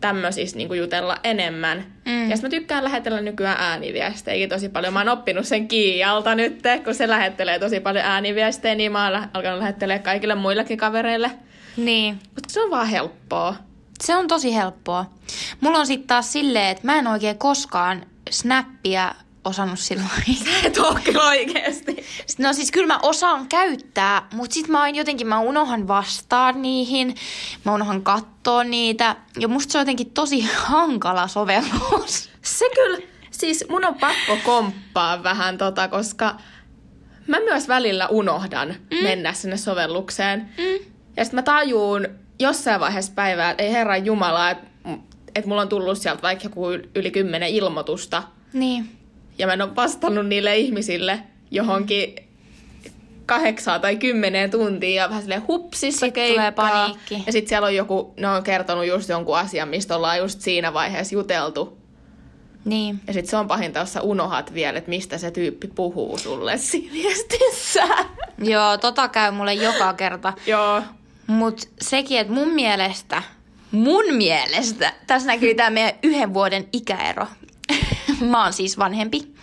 tämmöisissä 0.00 0.56
niin 0.56 0.76
jutella 0.76 1.16
enemmän. 1.24 1.92
Mm. 2.04 2.30
Ja 2.30 2.36
mä 2.42 2.48
tykkään 2.48 2.84
lähetellä 2.84 3.20
nykyään 3.20 3.56
ääniviestejä 3.60 4.48
tosi 4.48 4.68
paljon. 4.68 4.92
Mä 4.92 5.00
oon 5.00 5.08
oppinut 5.08 5.46
sen 5.46 5.68
Kiialta 5.68 6.34
nyt, 6.34 6.62
kun 6.84 6.94
se 6.94 7.08
lähettelee 7.08 7.58
tosi 7.58 7.80
paljon 7.80 8.04
ääniviestejä, 8.04 8.74
niin 8.74 8.92
mä 8.92 9.08
oon 9.08 9.28
alkanut 9.34 9.58
lähettelee 9.58 9.98
kaikille 9.98 10.34
muillekin 10.34 10.78
kavereille. 10.78 11.30
Niin. 11.76 12.14
Mutta 12.14 12.52
se 12.52 12.62
on 12.62 12.70
vaan 12.70 12.86
helppoa. 12.86 13.54
Se 14.00 14.16
on 14.16 14.28
tosi 14.28 14.54
helppoa. 14.54 15.10
Mulla 15.60 15.78
on 15.78 15.86
sitten 15.86 16.06
taas 16.06 16.32
silleen, 16.32 16.68
että 16.68 16.86
mä 16.86 16.98
en 16.98 17.06
oikein 17.06 17.38
koskaan 17.38 18.06
snappia 18.30 19.14
osannut 19.44 19.78
silloin. 19.78 20.08
Sä 20.44 20.50
et 20.64 20.78
oo 20.78 20.98
kyllä 21.04 21.24
oikeesti. 21.24 22.04
No 22.38 22.52
siis 22.52 22.70
kyllä 22.70 22.86
mä 22.86 22.98
osaan 23.02 23.48
käyttää, 23.48 24.26
mutta 24.32 24.54
sit 24.54 24.68
mä 24.68 24.84
oon 24.84 24.94
jotenkin, 24.94 25.26
mä 25.26 25.38
unohan 25.38 25.88
vastaa 25.88 26.52
niihin, 26.52 27.14
mä 27.64 27.74
unohan 27.74 28.02
katsoa 28.02 28.64
niitä. 28.64 29.16
Ja 29.38 29.48
musta 29.48 29.72
se 29.72 29.78
on 29.78 29.82
jotenkin 29.82 30.10
tosi 30.10 30.40
hankala 30.66 31.28
sovellus. 31.28 32.30
Se 32.42 32.64
kyllä, 32.74 32.98
siis 33.30 33.64
mun 33.68 33.84
on 33.84 33.94
pakko 33.94 34.38
komppaa 34.44 35.22
vähän 35.22 35.58
tota, 35.58 35.88
koska 35.88 36.36
mä 37.26 37.40
myös 37.40 37.68
välillä 37.68 38.08
unohdan 38.08 38.68
mm. 38.68 39.02
mennä 39.02 39.32
sinne 39.32 39.56
sovellukseen. 39.56 40.40
Mm. 40.40 40.92
Ja 41.16 41.24
sitten 41.24 41.38
mä 41.38 41.42
tajuun 41.42 42.08
jossain 42.38 42.80
vaiheessa 42.80 43.12
päivää, 43.14 43.50
että 43.50 43.62
ei 43.62 43.72
herran 43.72 44.06
jumala, 44.06 44.50
että 44.50 44.71
että 45.34 45.48
mulla 45.48 45.62
on 45.62 45.68
tullut 45.68 45.98
sieltä 45.98 46.22
vaikka 46.22 46.44
joku 46.44 46.66
yli 46.94 47.10
kymmenen 47.10 47.48
ilmoitusta. 47.48 48.22
Niin. 48.52 48.90
Ja 49.38 49.46
mä 49.46 49.52
en 49.52 49.62
ole 49.62 49.76
vastannut 49.76 50.26
niille 50.26 50.58
ihmisille 50.58 51.18
johonkin 51.50 52.14
kahdeksaa 53.26 53.78
tai 53.78 53.96
kymmeneen 53.96 54.50
tuntia 54.50 55.02
ja 55.02 55.08
vähän 55.08 55.22
silleen 55.22 55.46
hupsissa 55.48 56.06
sitten 56.06 56.30
tulee 56.30 56.52
paniikki. 56.52 57.22
Ja 57.26 57.32
sitten 57.32 57.48
siellä 57.48 57.66
on 57.66 57.74
joku, 57.74 58.14
ne 58.16 58.28
on 58.28 58.42
kertonut 58.42 58.86
just 58.86 59.08
jonkun 59.08 59.38
asian, 59.38 59.68
mistä 59.68 59.96
ollaan 59.96 60.18
just 60.18 60.40
siinä 60.40 60.74
vaiheessa 60.74 61.14
juteltu. 61.14 61.78
Niin. 62.64 63.00
Ja 63.06 63.12
sitten 63.12 63.30
se 63.30 63.36
on 63.36 63.48
pahinta, 63.48 63.78
jos 63.78 63.92
sä 63.92 64.00
unohat 64.00 64.54
vielä, 64.54 64.78
että 64.78 64.90
mistä 64.90 65.18
se 65.18 65.30
tyyppi 65.30 65.68
puhuu 65.68 66.18
sulle 66.18 66.58
siinä 66.68 66.92
viestissä. 66.92 67.82
Joo, 68.38 68.78
tota 68.78 69.08
käy 69.08 69.30
mulle 69.30 69.54
joka 69.54 69.92
kerta. 69.92 70.32
Joo. 70.46 70.82
Mut 71.26 71.68
sekin, 71.80 72.20
että 72.20 72.32
mun 72.32 72.48
mielestä 72.48 73.22
Mun 73.72 74.04
mielestä 74.14 74.92
tässä 75.06 75.26
näkyy 75.26 75.54
tämä 75.54 75.70
meidän 75.70 75.98
yhden 76.02 76.34
vuoden 76.34 76.68
ikäero. 76.72 77.26
mä 78.30 78.42
oon 78.42 78.52
siis 78.52 78.78
vanhempi. 78.78 79.34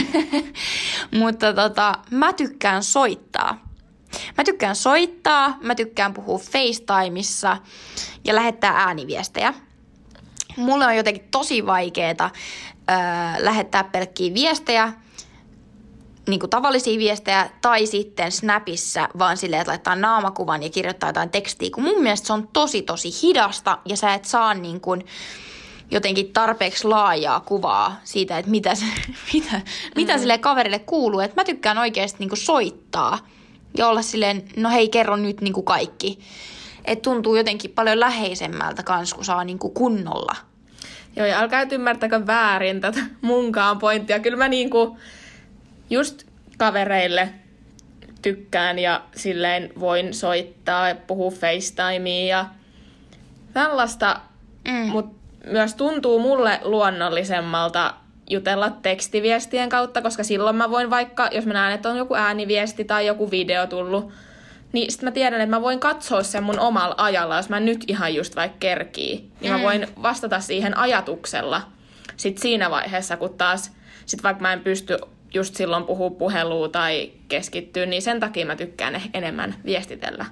Mutta 1.20 1.52
tota, 1.54 1.94
mä 2.10 2.32
tykkään 2.32 2.82
soittaa. 2.82 3.64
Mä 4.38 4.44
tykkään 4.44 4.76
soittaa, 4.76 5.58
mä 5.62 5.74
tykkään 5.74 6.14
puhua 6.14 6.38
FaceTimeissa 6.38 7.56
ja 8.24 8.34
lähettää 8.34 8.72
ääniviestejä. 8.72 9.54
Mulle 10.56 10.86
on 10.86 10.96
jotenkin 10.96 11.28
tosi 11.30 11.66
vaikeeta 11.66 12.30
öö, 12.90 12.96
lähettää 13.44 13.84
pelkkiä 13.84 14.34
viestejä, 14.34 14.92
niin 16.30 16.40
kuin 16.40 16.50
tavallisia 16.50 16.98
viestejä 16.98 17.50
tai 17.62 17.86
sitten 17.86 18.32
Snapissa 18.32 19.08
vaan 19.18 19.36
silleen, 19.36 19.60
että 19.60 19.70
laittaa 19.70 19.96
naamakuvan 19.96 20.62
ja 20.62 20.70
kirjoittaa 20.70 21.08
jotain 21.08 21.30
tekstiä, 21.30 21.70
kun 21.74 21.84
mun 21.84 22.02
mielestä 22.02 22.26
se 22.26 22.32
on 22.32 22.48
tosi 22.52 22.82
tosi 22.82 23.10
hidasta 23.22 23.78
ja 23.84 23.96
sä 23.96 24.14
et 24.14 24.24
saa 24.24 24.54
niin 24.54 24.80
kuin 24.80 25.04
jotenkin 25.90 26.32
tarpeeksi 26.32 26.88
laajaa 26.88 27.40
kuvaa 27.40 28.00
siitä, 28.04 28.38
että 28.38 28.50
mitä, 28.50 28.74
se, 28.74 28.84
mitä, 29.32 29.56
mm. 29.56 29.62
mitä 29.96 30.18
sille 30.18 30.38
kaverille 30.38 30.78
kuuluu. 30.78 31.20
Että 31.20 31.40
mä 31.40 31.44
tykkään 31.44 31.78
oikeasti 31.78 32.18
niin 32.18 32.28
kuin 32.28 32.38
soittaa 32.38 33.18
ja 33.78 33.88
olla 33.88 34.02
silleen, 34.02 34.44
no 34.56 34.70
hei 34.70 34.88
kerro 34.88 35.16
nyt 35.16 35.40
niin 35.40 35.52
kuin 35.52 35.64
kaikki. 35.64 36.18
Että 36.84 37.02
tuntuu 37.02 37.36
jotenkin 37.36 37.70
paljon 37.70 38.00
läheisemmältä 38.00 38.82
kans, 38.82 39.14
kun 39.14 39.24
saa 39.24 39.44
niin 39.44 39.58
kuin 39.58 39.74
kunnolla. 39.74 40.36
Joo, 41.16 41.26
ja 41.26 41.38
älkää 41.38 41.66
ymmärtäkö 41.72 42.26
väärin 42.26 42.80
tätä 42.80 43.00
munkaan 43.20 43.78
pointtia. 43.78 44.20
Kyllä 44.20 44.36
mä 44.36 44.48
niinku, 44.48 44.96
just 45.90 46.24
kavereille 46.58 47.28
tykkään 48.22 48.78
ja 48.78 49.02
silleen 49.16 49.72
voin 49.80 50.14
soittaa 50.14 50.88
ja 50.88 50.94
puhua 50.94 51.30
FaceTimea 51.30 52.26
ja 52.26 52.46
tällaista, 53.52 54.20
mm. 54.68 54.88
mutta 54.88 55.20
myös 55.46 55.74
tuntuu 55.74 56.18
mulle 56.18 56.60
luonnollisemmalta 56.62 57.94
jutella 58.30 58.70
tekstiviestien 58.70 59.68
kautta, 59.68 60.02
koska 60.02 60.24
silloin 60.24 60.56
mä 60.56 60.70
voin 60.70 60.90
vaikka, 60.90 61.28
jos 61.32 61.46
mä 61.46 61.52
näen, 61.52 61.74
että 61.74 61.88
on 61.88 61.96
joku 61.96 62.14
ääniviesti 62.14 62.84
tai 62.84 63.06
joku 63.06 63.30
video 63.30 63.66
tullut, 63.66 64.12
niin 64.72 64.92
sitten 64.92 65.06
mä 65.06 65.12
tiedän, 65.12 65.40
että 65.40 65.56
mä 65.56 65.62
voin 65.62 65.80
katsoa 65.80 66.22
sen 66.22 66.42
mun 66.42 66.58
omalla 66.58 66.94
ajalla, 66.98 67.36
jos 67.36 67.48
mä 67.48 67.60
nyt 67.60 67.84
ihan 67.88 68.14
just 68.14 68.36
vaikka 68.36 68.56
kerkii, 68.60 69.30
niin 69.40 69.52
mm. 69.52 69.58
mä 69.58 69.64
voin 69.64 69.86
vastata 70.02 70.40
siihen 70.40 70.78
ajatuksella 70.78 71.62
sit 72.16 72.38
siinä 72.38 72.70
vaiheessa, 72.70 73.16
kun 73.16 73.34
taas 73.34 73.72
sit 74.06 74.22
vaikka 74.22 74.42
mä 74.42 74.52
en 74.52 74.60
pysty 74.60 74.98
just 75.34 75.54
silloin 75.54 75.84
puhua 75.84 76.10
puhelua 76.10 76.68
tai 76.68 77.12
keskittyä, 77.28 77.86
niin 77.86 78.02
sen 78.02 78.20
takia 78.20 78.46
mä 78.46 78.56
tykkään 78.56 79.02
enemmän 79.14 79.54
viestitellä. 79.64 80.26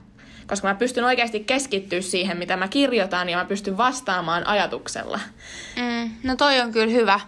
Koska 0.47 0.69
mä 0.69 0.75
pystyn 0.75 1.05
oikeasti 1.05 1.40
keskittyä 1.40 2.00
siihen, 2.00 2.37
mitä 2.37 2.57
mä 2.57 2.69
kirjoitan, 2.69 3.28
ja 3.28 3.38
mä 3.38 3.45
pystyn 3.45 3.76
vastaamaan 3.76 4.47
ajatuksella. 4.47 5.21
Mm, 5.76 6.11
no 6.23 6.37
toi 6.37 6.61
on 6.61 6.73
kyllä 6.73 6.93
hyvä. 6.93 7.21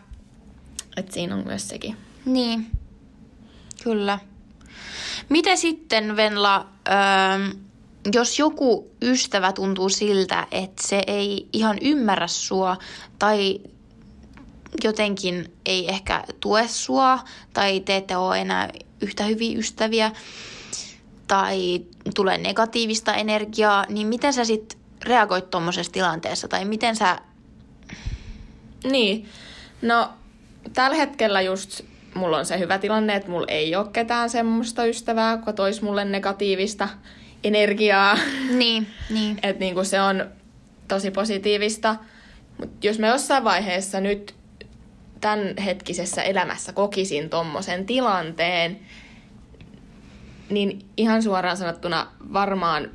Et 0.96 1.12
siinä 1.12 1.34
on 1.34 1.46
myös 1.46 1.68
sekin. 1.68 1.96
Niin, 2.24 2.66
kyllä. 3.84 4.18
Miten 5.28 5.58
sitten, 5.58 6.16
Venla, 6.16 6.66
öö, 6.88 6.94
jos 8.14 8.38
joku 8.38 8.90
ystävä 9.02 9.52
tuntuu 9.52 9.88
siltä, 9.88 10.46
että 10.50 10.88
se 10.88 11.02
ei 11.06 11.48
ihan 11.52 11.78
ymmärrä 11.80 12.26
sua 12.26 12.76
tai 13.18 13.60
jotenkin 14.84 15.52
ei 15.66 15.88
ehkä 15.88 16.24
tue 16.40 16.68
sua 16.68 17.18
tai 17.52 17.80
te 17.80 17.96
ette 17.96 18.16
ole 18.16 18.40
enää 18.40 18.68
yhtä 19.00 19.24
hyviä 19.24 19.58
ystäviä 19.58 20.12
tai 21.28 21.80
tulee 22.14 22.38
negatiivista 22.38 23.14
energiaa, 23.14 23.86
niin 23.88 24.06
miten 24.06 24.32
sä 24.32 24.44
sitten 24.44 24.80
reagoit 25.02 25.50
tuommoisessa 25.50 25.92
tilanteessa 25.92 26.48
tai 26.48 26.64
miten 26.64 26.96
sä, 26.96 27.18
Niin. 28.84 29.28
No, 29.82 30.10
tällä 30.72 30.96
hetkellä 30.96 31.40
just 31.40 31.80
mulla 32.14 32.38
on 32.38 32.46
se 32.46 32.58
hyvä 32.58 32.78
tilanne, 32.78 33.14
että 33.14 33.30
mulla 33.30 33.46
ei 33.48 33.76
ole 33.76 33.88
ketään 33.92 34.30
semmoista 34.30 34.84
ystävää, 34.84 35.32
joka 35.32 35.52
toisi 35.52 35.84
mulle 35.84 36.04
negatiivista 36.04 36.88
energiaa. 37.44 38.18
Niin, 38.50 38.86
niin. 39.10 39.38
että 39.42 39.60
niinku 39.60 39.84
se 39.84 40.00
on 40.00 40.30
tosi 40.88 41.10
positiivista. 41.10 41.96
Mutta 42.58 42.86
jos 42.86 42.98
mä 42.98 43.06
jossain 43.06 43.44
vaiheessa 43.44 44.00
nyt 44.00 44.34
tämän 45.20 45.56
hetkisessä 45.64 46.22
elämässä 46.22 46.72
kokisin 46.72 47.30
tommosen 47.30 47.86
tilanteen, 47.86 48.80
niin 50.50 50.86
ihan 50.96 51.22
suoraan 51.22 51.56
sanottuna 51.56 52.06
varmaan 52.32 52.90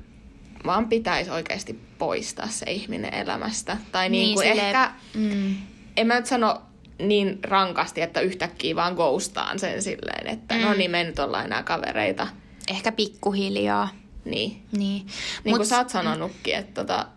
vaan 0.65 0.89
pitäisi 0.89 1.31
oikeasti 1.31 1.79
poistaa 1.97 2.47
se 2.47 2.71
ihminen 2.71 3.13
elämästä. 3.13 3.77
Tai 3.91 4.09
niin, 4.09 4.21
niin 4.21 4.35
kuin 4.35 4.47
ehkä, 4.47 4.91
mm. 5.13 5.55
en 5.97 6.07
mä 6.07 6.15
nyt 6.15 6.25
sano 6.25 6.61
niin 6.99 7.39
rankasti, 7.43 8.01
että 8.01 8.19
yhtäkkiä 8.19 8.75
vaan 8.75 8.93
ghostaan 8.93 9.59
sen 9.59 9.81
silleen, 9.81 10.27
että 10.27 10.55
no 10.55 10.61
mm. 10.61 10.67
no 10.67 10.73
niin, 10.73 10.91
me 10.91 11.03
nyt 11.03 11.19
ollaan 11.19 11.45
enää 11.45 11.63
kavereita. 11.63 12.27
Ehkä 12.71 12.91
pikkuhiljaa. 12.91 13.89
Niin. 14.25 14.63
Niin, 14.71 14.71
niin 14.77 15.07
Mut... 15.43 15.55
kuin 15.55 15.65
sä 15.65 15.77
oot 15.77 15.89
sanonutkin, 15.89 16.55
että 16.55 16.81
tota, 16.81 17.07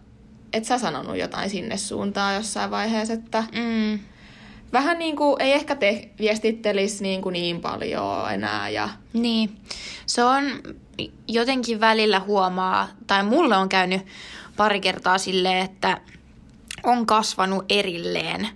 et 0.52 0.64
sä 0.64 0.78
sanonut 0.78 1.16
jotain 1.16 1.50
sinne 1.50 1.76
suuntaan 1.76 2.34
jossain 2.34 2.70
vaiheessa, 2.70 3.14
että 3.14 3.44
mm. 3.52 3.98
Vähän 4.72 4.98
niin 4.98 5.16
kuin 5.16 5.42
ei 5.42 5.52
ehkä 5.52 5.74
te 5.74 6.08
viestittelisi 6.18 7.02
niin, 7.02 7.22
kuin 7.22 7.32
niin 7.32 7.60
paljon 7.60 8.32
enää. 8.32 8.68
Ja... 8.68 8.88
Niin, 9.12 9.56
se 10.06 10.24
on 10.24 10.44
jotenkin 11.28 11.80
välillä 11.80 12.20
huomaa, 12.20 12.88
tai 13.06 13.24
mulle 13.24 13.56
on 13.56 13.68
käynyt 13.68 14.06
pari 14.56 14.80
kertaa 14.80 15.18
silleen, 15.18 15.64
että 15.64 16.00
on 16.82 17.06
kasvanut 17.06 17.64
erilleen 17.68 18.48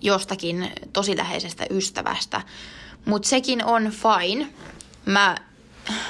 jostakin 0.00 0.70
tosi 0.92 1.16
läheisestä 1.16 1.66
ystävästä. 1.70 2.42
Mutta 3.04 3.28
sekin 3.28 3.64
on 3.64 3.92
fine. 3.92 4.46
Mä 5.06 5.36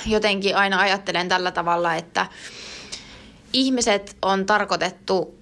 jotenkin 0.07 0.57
aina 0.57 0.81
ajattelen 0.81 1.29
tällä 1.29 1.51
tavalla, 1.51 1.95
että 1.95 2.27
ihmiset 3.53 4.17
on 4.23 4.47
tarkoitettu 4.47 5.39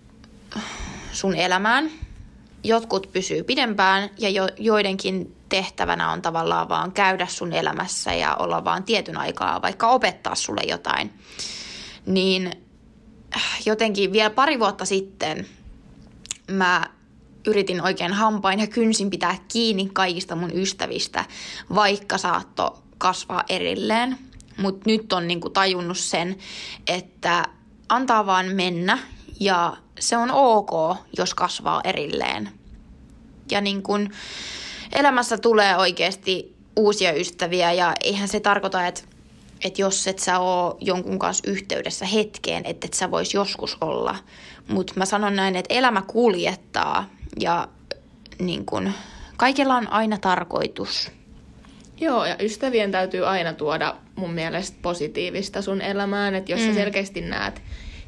sun 1.12 1.34
elämään. 1.34 1.90
Jotkut 2.64 3.12
pysyy 3.12 3.42
pidempään 3.42 4.10
ja 4.18 4.28
jo, 4.28 4.48
joidenkin 4.58 5.36
tehtävänä 5.48 6.12
on 6.12 6.22
tavallaan 6.22 6.68
vaan 6.68 6.92
käydä 6.92 7.26
sun 7.26 7.52
elämässä 7.52 8.14
ja 8.14 8.34
olla 8.34 8.64
vaan 8.64 8.84
tietyn 8.84 9.16
aikaa, 9.16 9.62
vaikka 9.62 9.88
opettaa 9.88 10.34
sulle 10.34 10.62
jotain. 10.68 11.12
Niin 12.06 12.52
jotenkin 13.66 14.12
vielä 14.12 14.30
pari 14.30 14.58
vuotta 14.60 14.84
sitten 14.84 15.46
mä 16.50 16.86
yritin 17.46 17.82
oikein 17.82 18.12
hampain 18.12 18.60
ja 18.60 18.66
kynsin 18.66 19.10
pitää 19.10 19.36
kiinni 19.48 19.90
kaikista 19.92 20.36
mun 20.36 20.50
ystävistä, 20.54 21.24
vaikka 21.74 22.18
saatto 22.18 22.82
kasvaa 22.98 23.44
erilleen. 23.48 24.18
Mutta 24.56 24.82
nyt 24.86 25.12
on 25.12 25.28
niinku 25.28 25.50
tajunnut 25.50 25.98
sen, 25.98 26.38
että 26.86 27.44
antaa 27.88 28.26
vaan 28.26 28.46
mennä 28.46 28.98
ja 29.40 29.76
se 30.00 30.16
on 30.16 30.30
ok, 30.30 30.96
jos 31.18 31.34
kasvaa 31.34 31.80
erilleen. 31.84 32.48
Ja 33.50 33.60
niin 33.60 33.82
kun 33.82 34.10
elämässä 34.92 35.38
tulee 35.38 35.76
oikeasti 35.76 36.54
uusia 36.76 37.12
ystäviä 37.12 37.72
ja 37.72 37.94
eihän 38.04 38.28
se 38.28 38.40
tarkoita, 38.40 38.86
että, 38.86 39.02
että 39.64 39.82
jos 39.82 40.06
et 40.06 40.18
sä 40.18 40.38
oo 40.38 40.76
jonkun 40.80 41.18
kanssa 41.18 41.50
yhteydessä 41.50 42.06
hetkeen, 42.06 42.66
että 42.66 42.86
et 42.86 42.94
sä 42.94 43.10
vois 43.10 43.34
joskus 43.34 43.76
olla. 43.80 44.16
Mutta 44.68 44.92
mä 44.96 45.04
sanon 45.04 45.36
näin, 45.36 45.56
että 45.56 45.74
elämä 45.74 46.02
kuljettaa 46.02 47.10
ja 47.40 47.68
niin 48.38 48.66
kun, 48.66 48.92
kaikella 49.36 49.74
on 49.74 49.92
aina 49.92 50.18
tarkoitus. 50.18 51.10
Joo, 52.00 52.24
ja 52.24 52.36
ystävien 52.40 52.92
täytyy 52.92 53.26
aina 53.26 53.52
tuoda 53.52 53.96
mun 54.14 54.30
mielestä 54.30 54.76
positiivista 54.82 55.62
sun 55.62 55.80
elämään, 55.80 56.34
että 56.34 56.52
jos 56.52 56.60
mm. 56.60 56.66
sä 56.66 56.74
selkeästi 56.74 57.20
näet 57.20 57.62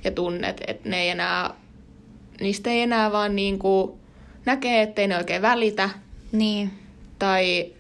ja 0.05 0.11
tunnet, 0.11 0.61
että 0.67 0.89
ne 0.89 1.03
ei 1.03 1.09
enää, 1.09 1.55
niistä 2.41 2.71
ei 2.71 2.81
enää 2.81 3.13
vaan 3.13 3.37
niin 3.37 3.59
kuin 3.59 3.93
näkee, 4.47 4.83
ettei 4.83 5.09
ne 5.09 5.17
oikein 5.17 5.43
välitä. 5.43 5.91
Niin. 6.33 6.71
Tai 7.19 7.73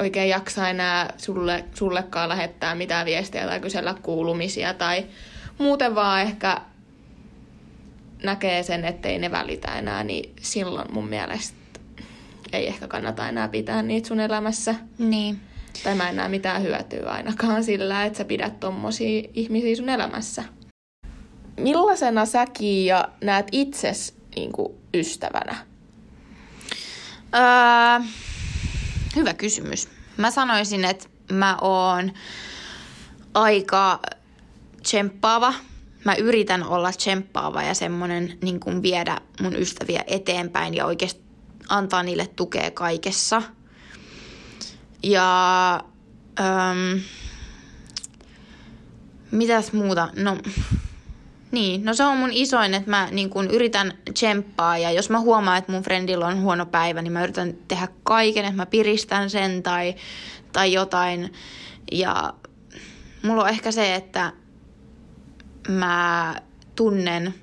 oikein 0.00 0.28
jaksa 0.28 0.68
enää 0.68 1.14
sulle, 1.16 1.64
sullekaan 1.74 2.28
lähettää 2.28 2.74
mitään 2.74 3.06
viestiä 3.06 3.46
tai 3.46 3.60
kysellä 3.60 3.94
kuulumisia 4.02 4.74
tai 4.74 5.06
muuten 5.58 5.94
vaan 5.94 6.20
ehkä 6.20 6.60
näkee 8.22 8.62
sen, 8.62 8.84
ettei 8.84 9.18
ne 9.18 9.30
välitä 9.30 9.78
enää, 9.78 10.04
niin 10.04 10.32
silloin 10.40 10.92
mun 10.92 11.08
mielestä 11.08 11.56
ei 12.52 12.66
ehkä 12.66 12.88
kannata 12.88 13.28
enää 13.28 13.48
pitää 13.48 13.82
niitä 13.82 14.08
sun 14.08 14.20
elämässä. 14.20 14.74
Niin. 14.98 15.40
Tai 15.84 15.94
mä 15.94 16.08
en 16.08 16.16
näe 16.16 16.28
mitään 16.28 16.62
hyötyä 16.62 17.10
ainakaan 17.10 17.64
sillä, 17.64 18.04
että 18.04 18.16
sä 18.16 18.24
pidät 18.24 18.60
tommosia 18.60 19.28
ihmisiä 19.34 19.76
sun 19.76 19.88
elämässä. 19.88 20.44
Millaisena 21.60 22.26
sä 22.26 22.46
ja 22.86 23.08
näet 23.20 23.46
itses 23.52 24.14
niin 24.36 24.52
kuin, 24.52 24.74
ystävänä? 24.94 25.56
Öö, 27.34 28.06
hyvä 29.16 29.34
kysymys. 29.34 29.88
Mä 30.16 30.30
sanoisin, 30.30 30.84
että 30.84 31.08
mä 31.32 31.56
oon 31.60 32.12
aika 33.34 34.00
tsemppaava. 34.82 35.54
Mä 36.04 36.14
yritän 36.14 36.64
olla 36.64 36.92
tsemppaava 36.92 37.62
ja 37.62 37.74
semmonen 37.74 38.38
niin 38.42 38.60
kuin 38.60 38.82
viedä 38.82 39.20
mun 39.40 39.56
ystäviä 39.56 40.04
eteenpäin 40.06 40.74
ja 40.74 40.86
oikeasti 40.86 41.22
antaa 41.68 42.02
niille 42.02 42.26
tukea 42.26 42.70
kaikessa. 42.70 43.42
Ja 45.02 45.80
öm, 46.40 47.00
mitäs 49.30 49.72
muuta? 49.72 50.08
No, 50.16 50.38
niin, 51.50 51.84
no 51.84 51.94
se 51.94 52.04
on 52.04 52.16
mun 52.16 52.32
isoin, 52.32 52.74
että 52.74 52.90
mä 52.90 53.08
niin 53.10 53.30
kun 53.30 53.50
yritän 53.50 53.98
tsemppaa 54.14 54.78
ja 54.78 54.90
jos 54.90 55.10
mä 55.10 55.20
huomaan, 55.20 55.58
että 55.58 55.72
mun 55.72 55.82
friendilla 55.82 56.26
on 56.26 56.42
huono 56.42 56.66
päivä, 56.66 57.02
niin 57.02 57.12
mä 57.12 57.22
yritän 57.22 57.54
tehdä 57.68 57.88
kaiken, 58.02 58.44
että 58.44 58.56
mä 58.56 58.66
piristän 58.66 59.30
sen 59.30 59.62
tai, 59.62 59.94
tai 60.52 60.72
jotain. 60.72 61.32
Ja 61.92 62.34
mulla 63.22 63.42
on 63.42 63.48
ehkä 63.48 63.72
se, 63.72 63.94
että 63.94 64.32
mä 65.68 66.34
tunnen 66.76 67.34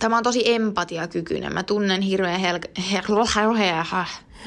Tämä 0.00 0.16
on 0.16 0.22
tosi 0.22 0.52
empatiakykyinen. 0.52 1.54
Mä 1.54 1.62
tunnen 1.62 2.02
hirveän 2.02 2.40
hel... 2.40 2.58
Her... 2.92 3.04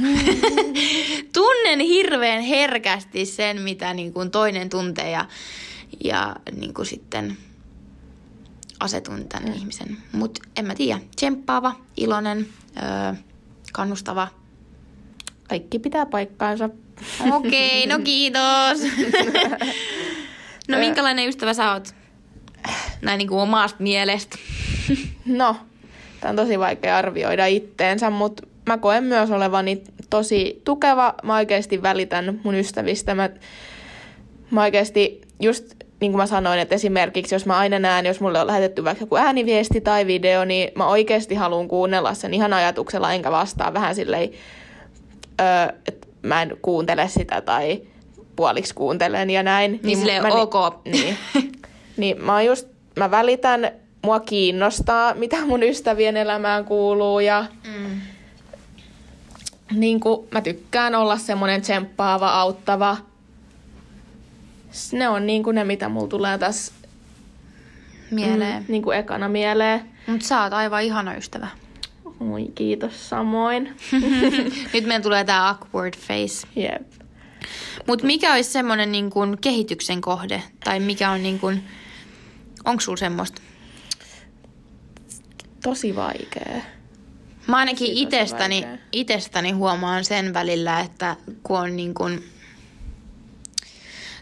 tunnen 1.34 1.80
hirveän 1.80 2.42
herkästi 2.42 3.26
sen, 3.26 3.62
mitä 3.62 3.94
niin 3.94 4.14
kuin 4.14 4.32
toinen 4.32 4.70
tuntee 4.70 5.12
ja, 5.12 5.26
ja 6.04 6.36
niin 6.56 6.74
kuin 6.74 6.86
sitten 6.86 7.38
asetun 8.82 9.26
tämän 9.30 9.50
mm. 9.50 9.56
ihmisen. 9.56 9.98
Mutta 10.12 10.42
en 10.58 10.66
mä 10.66 10.76
tiedä. 10.76 11.00
Tsemppaava, 11.16 11.76
iloinen, 11.98 12.48
öö, 12.78 13.14
kannustava. 13.74 14.28
Kaikki 15.50 15.80
pitää 15.80 16.06
paikkaansa. 16.06 16.70
Okei, 17.32 17.84
okay, 17.84 17.98
no 17.98 18.04
kiitos. 18.04 18.80
no 20.70 20.78
minkälainen 20.78 21.28
ystävä 21.28 21.54
sä 21.54 21.72
oot? 21.72 21.96
Näin 23.02 23.18
niin 23.18 23.28
kuin 23.28 23.42
omasta 23.42 23.84
mielestä. 23.84 24.38
No, 25.26 25.56
tämä 26.20 26.30
on 26.30 26.36
tosi 26.36 26.60
vaikea 26.60 26.98
arvioida 26.98 27.46
itteensä, 27.46 28.10
mutta 28.10 28.48
mä 28.66 28.78
koen 28.78 29.04
myös 29.04 29.32
olevani 29.32 29.84
tosi 30.10 30.62
tukeva. 30.64 31.14
Mä 31.24 31.36
oikeasti 31.36 31.82
välitän 31.82 32.40
mun 32.44 32.56
ystävistä. 32.56 33.16
Mä, 33.16 33.30
mä 34.52 34.62
oikeasti 34.62 35.22
just 35.40 35.76
niin 36.02 36.12
kuin 36.12 36.18
mä 36.22 36.26
sanoin, 36.26 36.60
että 36.60 36.76
esimerkiksi 36.76 37.36
jos 37.36 37.46
mä 37.46 37.58
aina 37.58 37.80
näen, 37.80 38.06
jos 38.06 38.20
mulle 38.20 38.40
on 38.40 38.48
lähetetty 38.48 38.84
vaikka 38.84 39.04
joku 39.04 39.16
ääniviesti 39.16 39.82
tai 39.82 40.08
video, 40.08 40.46
niin 40.46 40.72
mä 40.76 40.88
oikeasti 40.88 41.36
haluan 41.36 41.68
kuunnella 41.68 42.14
sen 42.14 42.34
ihan 42.34 42.54
ajatuksella, 42.54 43.14
enkä 43.14 43.32
vastaa 43.32 43.74
vähän 43.74 43.96
silleen, 43.96 44.30
öö, 45.42 45.76
että 45.88 46.08
mä 46.22 46.42
en 46.42 46.58
kuuntele 46.62 47.08
sitä 47.08 47.42
tai 47.42 47.82
puoliksi 48.36 48.76
kuuntelen 48.76 49.30
ja 49.30 49.44
näin. 49.44 49.72
Niin, 49.72 49.82
niin 49.84 49.98
silleen 49.98 50.24
mä, 50.24 50.28
ok. 50.28 50.86
Niin, 50.86 51.18
niin 51.98 52.24
mä 52.24 52.42
just, 52.42 52.68
mä 52.96 53.12
välitän 53.12 53.72
mua 54.02 54.20
kiinnostaa, 54.20 55.14
mitä 55.14 55.46
mun 55.46 55.64
ystävien 55.64 56.18
elämään 56.18 56.66
kuuluu 56.66 57.20
ja 57.20 57.46
mm. 57.68 58.02
niin 59.72 60.00
kuin, 60.00 60.28
mä 60.32 60.42
tykkään 60.42 60.96
olla 60.96 61.18
semmoinen 61.18 61.62
tsemppaava, 61.62 62.30
auttava. 62.30 62.98
Ne 64.92 65.10
on 65.10 65.28
niin 65.28 65.44
kuin 65.44 65.56
ne, 65.56 65.64
mitä 65.64 65.90
mulla 65.90 66.08
tulee 66.08 66.38
tässä 66.38 66.74
mieleen. 68.12 68.64
Mm, 68.64 68.72
niin 68.72 68.82
kuin 68.82 68.98
ekana 68.98 69.30
mieleen. 69.30 69.82
Mutta 70.08 70.28
sä 70.28 70.44
oot 70.44 70.54
aivan 70.54 70.84
ihana 70.84 71.16
ystävä. 71.16 71.48
Oi, 72.32 72.48
kiitos 72.56 73.10
samoin. 73.10 73.78
Nyt 74.74 74.86
meidän 74.86 75.02
tulee 75.02 75.24
tää 75.24 75.50
awkward 75.50 75.94
face. 75.98 76.48
Jep. 76.56 76.92
Mutta 77.88 78.06
mikä 78.06 78.34
olisi 78.34 78.52
semmoinen 78.52 78.92
niin 78.92 79.10
kehityksen 79.42 80.02
kohde? 80.02 80.44
Tai 80.64 80.80
mikä 80.80 81.12
on 81.12 81.24
niin 81.24 81.40
kuin, 81.40 81.64
onko 82.66 82.82
sulla 82.82 82.98
semmoista? 82.98 83.42
tosi 85.64 85.96
vaikea. 85.96 86.62
Mä 87.48 87.58
ainakin 87.58 88.10
vaikea. 88.62 88.78
itsestäni 88.92 89.52
huomaan 89.52 90.06
sen 90.06 90.34
välillä, 90.34 90.80
että 90.80 91.16
kun 91.44 91.60
on 91.60 91.76
niin 91.76 91.94
kuin, 91.94 92.24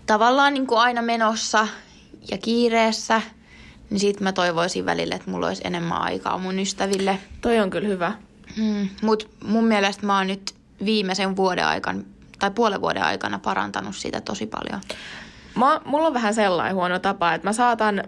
tavallaan 0.10 0.54
niin 0.54 0.68
kuin 0.68 0.80
aina 0.80 1.02
menossa 1.02 1.68
ja 2.32 2.38
kiireessä, 2.38 3.22
niin 3.90 4.00
sit 4.00 4.20
mä 4.20 4.32
toivoisin 4.32 4.86
välillä, 4.86 5.16
että 5.16 5.32
mulla 5.32 5.48
olisi 5.48 5.62
enemmän 5.66 6.02
aikaa 6.02 6.38
mun 6.38 6.60
ystäville. 6.60 7.20
Toi 7.42 7.60
on 7.60 7.70
kyllä 7.70 7.88
hyvä. 7.88 8.12
Hmm. 8.56 8.90
Mut 9.02 9.30
mun 9.44 9.66
mielestä 9.66 10.06
mä 10.06 10.18
oon 10.18 10.28
nyt 10.28 10.56
viimeisen 10.86 11.36
vuoden 11.36 11.66
aikana, 11.66 12.02
tai 12.40 12.52
puolen 12.52 12.82
vuoden 12.82 13.04
aikana 13.04 13.40
parantanut 13.40 13.96
sitä 13.96 14.22
tosi 14.22 14.46
paljon. 14.46 14.82
Mä, 15.56 15.82
mulla 15.86 16.08
on 16.08 16.14
vähän 16.14 16.34
sellainen 16.34 16.76
huono 16.76 17.00
tapa, 17.00 17.34
että 17.34 17.48
mä 17.48 17.54
saatan, 17.54 18.04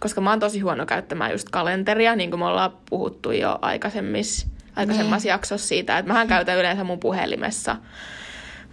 koska 0.00 0.20
mä 0.20 0.30
oon 0.30 0.40
tosi 0.40 0.60
huono 0.60 0.86
käyttämään 0.86 1.32
just 1.32 1.48
kalenteria, 1.48 2.16
niin 2.16 2.30
kuin 2.30 2.40
me 2.40 2.46
ollaan 2.46 2.72
puhuttu 2.90 3.30
jo 3.30 3.58
aikaisemmissa, 3.62 4.46
aikaisemmassa 4.76 5.28
jaksossa 5.28 5.68
siitä, 5.68 5.98
että 5.98 6.12
mähän 6.12 6.28
käytän 6.28 6.58
yleensä 6.58 6.84
mun 6.84 7.00
puhelimessa 7.00 7.76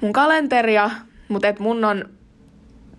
mun 0.02 0.14
kalenteria, 0.14 0.90
mutta 1.28 1.48
et 1.48 1.60
mun 1.60 1.86
on 1.86 2.19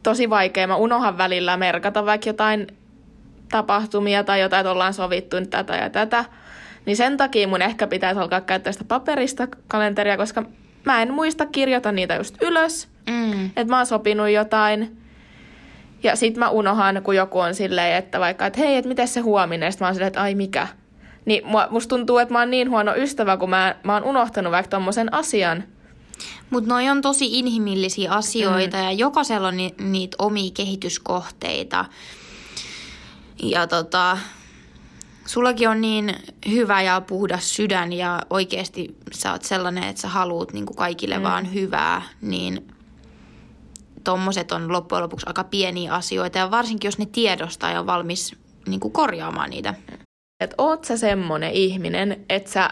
tosi 0.03 0.31
vaikea, 0.31 0.67
mä 0.67 0.77
unohan 0.77 1.19
välillä 1.19 1.57
merkata 1.57 2.07
vaikka 2.07 2.29
jotain 2.29 2.67
tapahtumia 3.51 4.25
tai 4.25 4.41
jotain, 4.41 4.61
että 4.61 4.71
ollaan 4.71 4.95
sovittu 4.95 5.41
nyt 5.41 5.51
tätä 5.51 5.77
ja 5.77 5.91
tätä. 5.91 6.25
Niin 6.87 6.97
sen 6.97 7.17
takia 7.17 7.49
mun 7.49 7.63
ehkä 7.63 7.87
pitäisi 7.87 8.21
alkaa 8.21 8.41
käyttää 8.41 8.73
sitä 8.73 8.85
paperista 8.85 9.49
kalenteria, 9.69 10.17
koska 10.17 10.45
mä 10.85 11.03
en 11.03 11.15
muista 11.15 11.47
kirjoita 11.47 11.93
niitä 11.93 12.15
just 12.15 12.43
ylös. 12.43 12.89
Mm. 13.11 13.47
Että 13.47 13.65
mä 13.65 13.77
oon 13.77 13.87
sopinut 13.87 14.31
jotain. 14.31 14.97
Ja 16.03 16.17
sit 16.17 16.37
mä 16.37 16.49
unohan, 16.49 17.03
kun 17.03 17.17
joku 17.17 17.39
on 17.39 17.55
silleen, 17.55 17.97
että 17.97 18.21
vaikka, 18.21 18.47
että 18.47 18.59
hei, 18.59 18.77
että 18.77 18.89
miten 18.89 19.09
se 19.09 19.21
huominen? 19.21 19.73
Sitten 19.73 19.85
mä 19.85 19.89
oon 19.89 19.95
silleen, 19.95 20.09
että 20.09 20.23
ai 20.23 20.35
mikä? 20.35 20.69
Niin 21.25 21.43
musta 21.71 21.97
tuntuu, 21.97 22.19
että 22.19 22.35
mä 22.35 22.39
oon 22.39 22.51
niin 22.51 22.71
huono 22.71 22.97
ystävä, 22.97 23.37
kun 23.37 23.51
mä, 23.51 23.75
mä 23.83 23.95
oon 23.95 24.05
unohtanut 24.05 24.53
vaikka 24.53 24.71
tommosen 24.71 25.15
asian. 25.15 25.65
Mutta 26.51 26.69
noi 26.69 26.89
on 26.89 27.03
tosi 27.03 27.39
inhimillisiä 27.39 28.13
asioita 28.13 28.77
mm. 28.77 28.83
ja 28.83 28.93
jokaisella 28.93 29.49
on 29.49 29.57
ni- 29.57 29.75
niitä 29.79 30.17
omia 30.19 30.51
kehityskohteita. 30.55 31.85
Ja 33.43 33.67
tota, 33.67 34.19
sullakin 35.27 35.69
on 35.69 35.81
niin 35.81 36.17
hyvä 36.49 36.83
ja 36.83 37.01
puhdas 37.01 37.55
sydän 37.55 37.93
ja 37.93 38.21
oikeasti 38.31 38.97
sä 39.13 39.33
oot 39.33 39.43
sellainen, 39.43 39.85
että 39.85 40.03
sä 40.03 40.09
haluut 40.09 40.53
niin 40.53 40.67
kaikille 40.67 41.19
mm. 41.19 41.23
vaan 41.23 41.55
hyvää, 41.55 42.03
niin 42.21 42.69
tommoset 44.05 44.53
on 44.53 44.73
loppujen 44.73 45.03
lopuksi 45.03 45.27
aika 45.27 45.45
pieniä 45.45 45.95
asioita 45.95 46.39
ja 46.39 46.51
varsinkin 46.51 46.89
jos 46.89 46.99
ne 46.99 47.07
tiedostaa 47.07 47.71
ja 47.71 47.81
on 47.81 47.87
valmis 47.87 48.37
niin 48.67 48.81
korjaamaan 48.81 49.51
niitä. 49.51 49.75
Että 50.41 50.55
oot 50.59 50.85
sä 50.85 50.97
semmonen 50.97 51.53
ihminen, 51.53 52.25
että 52.29 52.51
sä 52.51 52.71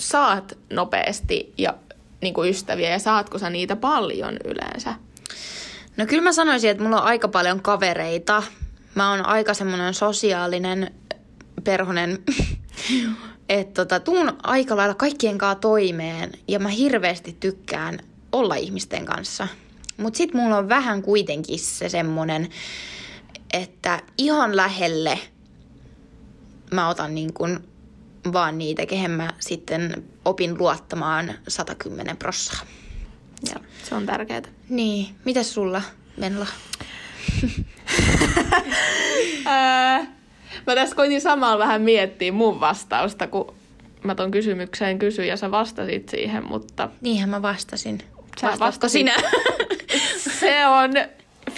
saat 0.00 0.58
nopeasti 0.70 1.54
ja 1.58 1.74
niin 2.22 2.34
kuin 2.34 2.50
ystäviä 2.50 2.90
ja 2.90 2.98
saatko 2.98 3.38
sä 3.38 3.50
niitä 3.50 3.76
paljon 3.76 4.36
yleensä? 4.44 4.94
No 5.96 6.06
kyllä 6.06 6.22
mä 6.22 6.32
sanoisin, 6.32 6.70
että 6.70 6.82
mulla 6.82 7.00
on 7.00 7.06
aika 7.06 7.28
paljon 7.28 7.62
kavereita. 7.62 8.42
Mä 8.94 9.10
oon 9.10 9.26
aika 9.26 9.54
semmoinen 9.54 9.94
sosiaalinen 9.94 10.94
perhonen, 11.64 12.18
että 13.48 13.84
tota, 13.84 14.00
tuun 14.00 14.32
aika 14.42 14.76
lailla 14.76 14.94
kaikkien 14.94 15.38
kanssa 15.38 15.60
toimeen 15.60 16.32
ja 16.48 16.58
mä 16.58 16.68
hirveästi 16.68 17.36
tykkään 17.40 17.98
olla 18.32 18.54
ihmisten 18.54 19.04
kanssa. 19.04 19.48
Mut 19.96 20.14
sit 20.14 20.34
mulla 20.34 20.58
on 20.58 20.68
vähän 20.68 21.02
kuitenkin 21.02 21.58
se 21.58 21.88
semmonen, 21.88 22.48
että 23.52 24.02
ihan 24.18 24.56
lähelle 24.56 25.18
mä 26.72 26.88
otan 26.88 27.14
niin 27.14 27.34
vaan 28.32 28.58
niitä, 28.58 28.86
kehen 28.86 29.10
mä 29.10 29.30
sitten 29.40 30.04
opin 30.24 30.58
luottamaan 30.58 31.34
110 31.48 32.16
prossaa. 32.16 32.60
Ja 33.54 33.60
se 33.84 33.94
on 33.94 34.06
tärkeää. 34.06 34.42
Niin, 34.68 35.06
mitäs 35.24 35.54
sulla, 35.54 35.82
Venla? 36.20 36.46
Ää, 39.46 39.98
mä 40.66 40.74
tässä 40.74 40.96
koitin 40.96 41.20
samalla 41.20 41.58
vähän 41.58 41.82
miettiä 41.82 42.32
mun 42.32 42.60
vastausta, 42.60 43.26
kun 43.26 43.54
mä 44.04 44.14
ton 44.14 44.30
kysymykseen 44.30 44.98
kysyin 44.98 45.28
ja 45.28 45.36
sä 45.36 45.50
vastasit 45.50 46.08
siihen, 46.08 46.44
mutta 46.44 46.88
Niinhän 47.00 47.28
mä 47.28 47.42
vastasin. 47.42 47.98
Sä 48.40 48.46
Vastatko 48.46 48.64
vastasit. 48.66 48.92
sinä? 48.92 49.14
se 50.40 50.66
on 50.66 50.90
50-50. 51.50 51.52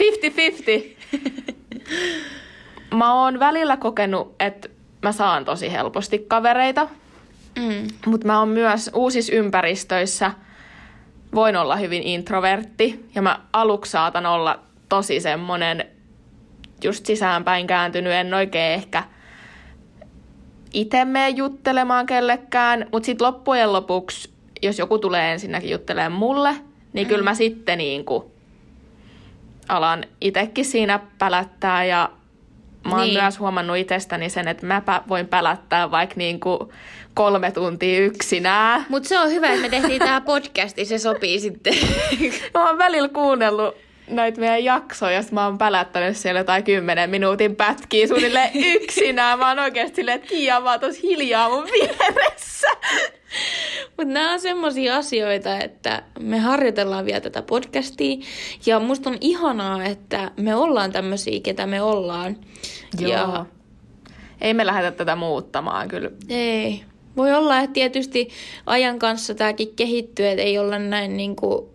Mä 2.94 3.14
oon 3.14 3.38
välillä 3.38 3.77
kokenut, 3.77 4.35
että 4.40 4.68
mä 5.04 5.12
saan 5.12 5.44
tosi 5.44 5.72
helposti 5.72 6.18
kavereita, 6.18 6.88
mm. 7.58 7.88
mutta 8.06 8.26
mä 8.26 8.38
oon 8.38 8.48
myös 8.48 8.90
uusissa 8.94 9.34
ympäristöissä 9.34 10.30
voin 11.34 11.56
olla 11.56 11.76
hyvin 11.76 12.02
introvertti 12.02 13.04
ja 13.14 13.22
mä 13.22 13.40
aluksi 13.52 13.90
saatan 13.90 14.26
olla 14.26 14.58
tosi 14.88 15.20
semmonen 15.20 15.84
just 16.84 17.06
sisäänpäin 17.06 17.66
kääntynyt, 17.66 18.12
en 18.12 18.34
oikein 18.34 18.72
ehkä 18.74 19.02
itse 20.72 21.04
mene 21.04 21.28
juttelemaan 21.28 22.06
kellekään, 22.06 22.86
mutta 22.92 23.06
sitten 23.06 23.26
loppujen 23.26 23.72
lopuksi, 23.72 24.30
jos 24.62 24.78
joku 24.78 24.98
tulee 24.98 25.32
ensinnäkin 25.32 25.70
juttelemaan 25.70 26.12
mulle, 26.12 26.56
niin 26.92 27.06
kyllä 27.06 27.24
mä 27.24 27.34
sitten 27.34 27.78
niin 27.78 28.04
kuin 28.04 28.24
alan 29.68 30.04
itsekin 30.20 30.64
siinä 30.64 31.00
pälättää 31.18 31.84
ja 31.84 32.10
mä 32.84 32.90
oon 32.96 33.00
Niin. 33.00 33.20
myös 33.22 33.38
huomannut 33.38 33.76
itsestäni 33.76 34.28
sen, 34.30 34.48
että 34.48 34.66
mä 34.66 34.82
pä- 34.88 35.02
voin 35.08 35.28
pälättää 35.28 35.90
vaikka 35.90 36.14
niin 36.18 36.40
kuin 36.40 36.58
kolme 37.14 37.50
tuntia 37.50 38.00
yksinään. 38.00 38.86
Mutta 38.88 39.08
se 39.08 39.18
on 39.18 39.30
hyvä, 39.30 39.48
että 39.48 39.62
me 39.62 39.68
tehtiin 39.68 39.98
tämä 39.98 40.20
podcasti, 40.20 40.84
se 40.84 40.98
sopii 40.98 41.40
sitten. 41.40 41.74
Mä 42.54 42.68
oon 42.68 42.78
välillä 42.78 43.08
kuunnellut 43.08 43.74
näitä 44.08 44.40
meidän 44.40 44.64
jaksoja, 44.64 45.12
ja 45.12 45.22
sit 45.22 45.32
mä 45.32 45.44
oon 45.44 45.58
pälättänyt 45.58 46.16
siellä 46.16 46.40
jotain 46.40 46.64
kymmenen 46.64 47.10
minuutin 47.10 47.56
pätkiä 47.56 48.06
suunnilleen 48.06 48.50
yksinään. 48.74 49.38
Mä 49.38 49.48
oon 49.48 49.58
oikeesti 49.58 49.96
silleen, 49.96 50.16
että 50.16 50.28
Kiia, 50.28 50.60
mä 50.60 50.70
oon 50.70 50.80
tossa 50.80 51.00
hiljaa 51.02 51.48
mun 51.48 51.64
vieressä. 51.64 52.68
Mutta 53.96 54.12
nämä 54.12 54.32
on 54.32 54.40
semmoisia 54.40 54.96
asioita, 54.96 55.58
että 55.58 56.02
me 56.20 56.38
harjoitellaan 56.38 57.04
vielä 57.04 57.20
tätä 57.20 57.42
podcastia. 57.42 58.16
Ja 58.66 58.80
musta 58.80 59.10
on 59.10 59.18
ihanaa, 59.20 59.84
että 59.84 60.30
me 60.36 60.54
ollaan 60.54 60.92
tämmöisiä, 60.92 61.40
ketä 61.42 61.66
me 61.66 61.82
ollaan. 61.82 62.36
Ja 62.98 63.46
Ei 64.40 64.54
me 64.54 64.66
lähdetä 64.66 64.96
tätä 64.96 65.16
muuttamaan 65.16 65.88
kyllä. 65.88 66.10
ei. 66.28 66.84
Voi 67.16 67.32
olla, 67.34 67.58
että 67.58 67.72
tietysti 67.74 68.28
ajan 68.66 68.98
kanssa 68.98 69.34
tämäkin 69.34 69.76
kehittyy, 69.76 70.26
että 70.26 70.42
ei 70.42 70.58
olla 70.58 70.78
näin 70.78 71.16
niinku 71.16 71.74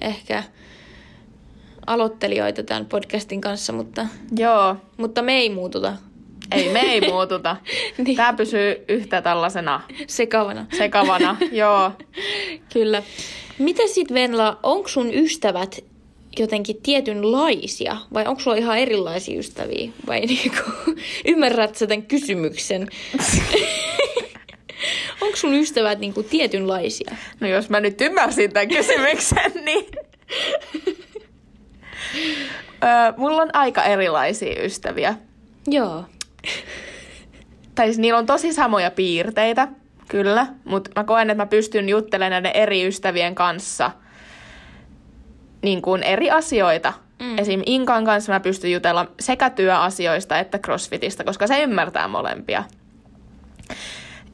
ehkä 0.00 0.42
aloittelijoita 1.86 2.62
tämän 2.62 2.86
podcastin 2.86 3.40
kanssa, 3.40 3.72
mutta, 3.72 4.06
Joo, 4.36 4.76
mutta 4.96 5.22
me 5.22 5.32
ei 5.32 5.50
muututa 5.50 5.96
ei 6.52 6.68
me 6.68 6.80
ei 6.80 7.00
muututa. 7.00 7.56
Niin. 8.04 8.16
Tää 8.16 8.32
pysyy 8.32 8.84
yhtä 8.88 9.22
tällaisena 9.22 9.80
sekavana. 10.06 10.66
sekavana. 10.78 11.36
Joo. 11.52 11.92
Kyllä. 12.72 13.02
Mitä 13.58 13.82
sit 13.86 14.14
Venla, 14.14 14.58
onko 14.62 14.88
sun 14.88 15.14
ystävät 15.14 15.84
jotenkin 16.38 16.82
tietynlaisia 16.82 17.96
vai 18.14 18.26
onko 18.26 18.40
sulla 18.40 18.56
ihan 18.56 18.78
erilaisia 18.78 19.38
ystäviä? 19.38 19.90
Vai 20.06 20.20
niinku, 20.26 20.70
ymmärrät 21.24 21.74
sä 21.76 21.86
tämän 21.86 22.02
kysymyksen? 22.02 22.88
onko 25.20 25.36
sun 25.36 25.54
ystävät 25.54 25.98
niinku 25.98 26.22
tietynlaisia? 26.22 27.16
No 27.40 27.48
jos 27.48 27.70
mä 27.70 27.80
nyt 27.80 28.00
ymmärsin 28.00 28.52
tämän 28.52 28.68
kysymyksen, 28.68 29.52
niin... 29.64 29.86
öö, 32.84 33.12
mulla 33.16 33.42
on 33.42 33.50
aika 33.52 33.82
erilaisia 33.82 34.64
ystäviä. 34.64 35.14
Joo. 35.66 36.04
Tai 37.74 37.86
siis 37.86 37.98
niillä 37.98 38.18
on 38.18 38.26
tosi 38.26 38.52
samoja 38.52 38.90
piirteitä, 38.90 39.68
kyllä, 40.08 40.46
mutta 40.64 40.90
mä 40.96 41.04
koen, 41.04 41.30
että 41.30 41.42
mä 41.42 41.46
pystyn 41.46 41.88
juttelemaan 41.88 42.30
näiden 42.42 42.62
eri 42.62 42.86
ystävien 42.86 43.34
kanssa 43.34 43.90
niin 45.62 45.82
kuin 45.82 46.02
eri 46.02 46.30
asioita. 46.30 46.92
Mm. 47.22 47.38
Esim. 47.38 47.62
Inkan 47.66 48.04
kanssa 48.04 48.32
mä 48.32 48.40
pystyn 48.40 48.72
jutella 48.72 49.06
sekä 49.20 49.50
työasioista 49.50 50.38
että 50.38 50.58
crossfitista, 50.58 51.24
koska 51.24 51.46
se 51.46 51.62
ymmärtää 51.62 52.08
molempia. 52.08 52.64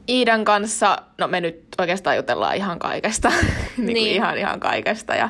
Iidan 0.09 0.45
kanssa, 0.45 0.97
no 1.17 1.27
me 1.27 1.41
nyt 1.41 1.63
oikeastaan 1.77 2.15
jutellaan 2.15 2.55
ihan 2.55 2.79
kaikesta, 2.79 3.29
niin 3.39 3.75
kuin 3.75 3.93
Niin. 3.93 4.15
ihan 4.15 4.37
ihan 4.37 4.59
kaikesta. 4.59 5.15
Ja, 5.15 5.29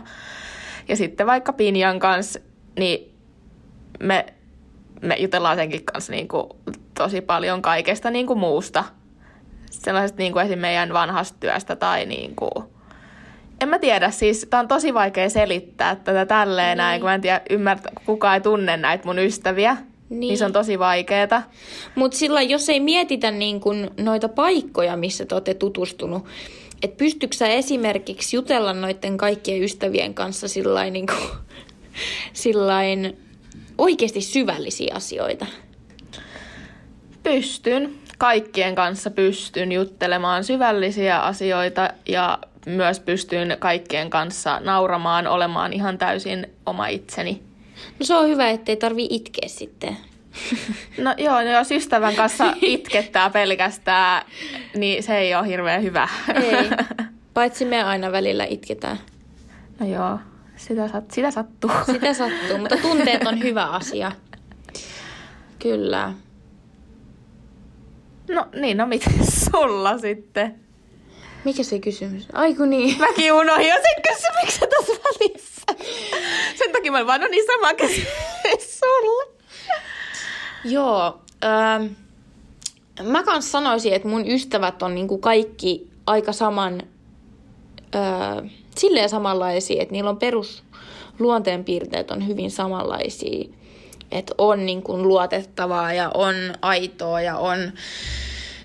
ja 0.89 0.95
sitten 0.95 1.27
vaikka 1.27 1.53
Pinjan 1.53 1.99
kanssa, 1.99 2.39
niin 2.79 3.11
me, 3.99 4.25
me 5.01 5.15
jutellaan 5.15 5.57
senkin 5.57 5.85
kanssa 5.85 6.11
niin 6.11 6.27
kuin 6.27 6.49
tosi 6.97 7.21
paljon 7.21 7.61
kaikesta 7.61 8.11
niin 8.11 8.27
kuin 8.27 8.39
muusta. 8.39 8.83
Sellaisesta 9.71 10.17
niin 10.17 10.33
kuin 10.33 10.45
esim. 10.45 10.59
meidän 10.59 10.93
vanhasta 10.93 11.37
työstä 11.39 11.75
tai 11.75 12.05
niin 12.05 12.35
kuin, 12.35 12.65
en 13.61 13.69
mä 13.69 13.79
tiedä, 13.79 14.11
siis 14.11 14.47
tää 14.49 14.59
on 14.59 14.67
tosi 14.67 14.93
vaikea 14.93 15.29
selittää 15.29 15.95
tätä 15.95 16.25
tälleen 16.25 16.67
Niin. 16.67 16.77
näin, 16.77 17.01
kun 17.01 17.09
mä 17.09 17.13
en 17.13 17.21
tiedä, 17.21 17.41
ymmärtää, 17.49 17.91
kukaan 18.05 18.33
ei 18.33 18.41
tunne 18.41 18.77
näitä 18.77 19.05
mun 19.05 19.19
ystäviä. 19.19 19.77
Niin. 20.09 20.19
niin 20.19 20.37
se 20.37 20.45
on 20.45 20.53
tosi 20.53 20.79
vaikeeta. 20.79 21.41
Mutta 21.95 22.17
sillä 22.17 22.41
jos 22.41 22.69
ei 22.69 22.79
mietitä 22.79 23.31
niin 23.31 23.59
kun 23.59 23.91
noita 23.99 24.29
paikkoja, 24.29 24.97
missä 24.97 25.25
te 25.25 25.35
olette 25.35 25.53
tutustunut, 25.53 26.25
että 26.83 26.97
pystytkö 26.97 27.37
sä 27.37 27.47
esimerkiksi 27.47 28.35
jutella 28.35 28.73
noiden 28.73 29.17
kaikkien 29.17 29.63
ystävien 29.63 30.13
kanssa 30.13 30.47
sillain, 30.47 30.93
niin 30.93 31.07
kuin, 31.07 31.29
sillain 32.33 33.17
oikeasti 33.77 34.21
syvällisiä 34.21 34.93
asioita? 34.95 35.45
Pystyn. 37.23 37.95
Kaikkien 38.17 38.75
kanssa 38.75 39.11
pystyn 39.11 39.71
juttelemaan 39.71 40.43
syvällisiä 40.43 41.19
asioita 41.19 41.89
ja 42.07 42.39
myös 42.65 42.99
pystyn 42.99 43.57
kaikkien 43.59 44.09
kanssa 44.09 44.59
nauramaan, 44.59 45.27
olemaan 45.27 45.73
ihan 45.73 45.97
täysin 45.97 46.47
oma 46.65 46.87
itseni. 46.87 47.41
No 47.99 48.05
se 48.05 48.15
on 48.15 48.27
hyvä, 48.27 48.49
ettei 48.49 48.75
tarvi 48.75 49.07
itkeä 49.09 49.47
sitten. 49.47 49.97
No 50.97 51.13
joo, 51.17 51.41
no 51.41 51.51
jos 51.51 51.71
ystävän 51.71 52.15
kanssa 52.15 52.53
itkettää 52.61 53.29
pelkästään, 53.29 54.25
niin 54.75 55.03
se 55.03 55.17
ei 55.17 55.35
ole 55.35 55.47
hirveän 55.47 55.83
hyvä. 55.83 56.07
Ei, 56.35 56.69
paitsi 57.33 57.65
me 57.65 57.83
aina 57.83 58.11
välillä 58.11 58.45
itketään. 58.45 58.99
No 59.79 59.87
joo, 59.87 60.19
sitä, 60.55 60.87
sat, 60.87 61.11
sitä 61.11 61.31
sattuu. 61.31 61.71
Sitä 61.85 62.13
sattuu, 62.13 62.57
mutta 62.57 62.77
tunteet 62.77 63.27
on 63.27 63.43
hyvä 63.43 63.65
asia. 63.65 64.11
Kyllä. 65.59 66.13
No 68.29 68.47
niin, 68.55 68.77
no 68.77 68.85
miten 68.87 69.13
sulla 69.51 69.97
sitten? 69.97 70.55
Mikä 71.43 71.63
se 71.63 71.79
kysymys? 71.79 72.27
Ai 72.33 72.53
kun 72.55 72.69
niin. 72.69 72.97
Mäkin 72.99 73.33
unohdin 73.33 73.67
jo 73.67 73.75
sen 73.75 74.01
kysymyksen 74.07 74.69
tässä 74.69 74.93
välissä. 75.03 75.61
Sen 76.55 76.71
takia 76.71 76.91
mä 76.91 77.07
vaan, 77.07 77.21
no 77.21 77.27
niin 77.27 77.45
sama 77.45 77.73
kysymys 77.73 78.79
sulle. 78.79 79.38
Joo. 80.65 81.21
Ähm, 81.43 81.85
mä 83.03 83.23
kans 83.23 83.51
sanoisin, 83.51 83.93
että 83.93 84.07
mun 84.07 84.27
ystävät 84.27 84.83
on 84.83 84.95
niinku 84.95 85.17
kaikki 85.17 85.89
aika 86.07 86.33
saman, 86.33 86.81
äh, 87.95 88.51
silleen 88.77 89.09
samanlaisia, 89.09 89.81
että 89.81 89.91
niillä 89.91 90.09
on 90.09 90.17
perus 90.17 90.63
luonteenpiirteet 91.19 92.11
on 92.11 92.27
hyvin 92.27 92.51
samanlaisia. 92.51 93.49
Että 94.11 94.33
on 94.37 94.65
niinku 94.65 95.03
luotettavaa 95.03 95.93
ja 95.93 96.11
on 96.13 96.35
aitoa 96.61 97.21
ja 97.21 97.37
on... 97.37 97.71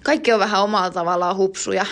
Kaikki 0.03 0.33
on 0.33 0.41
vähän 0.41 0.63
omalla 0.63 0.91
tavallaan 0.91 1.37
hupsuja. 1.37 1.87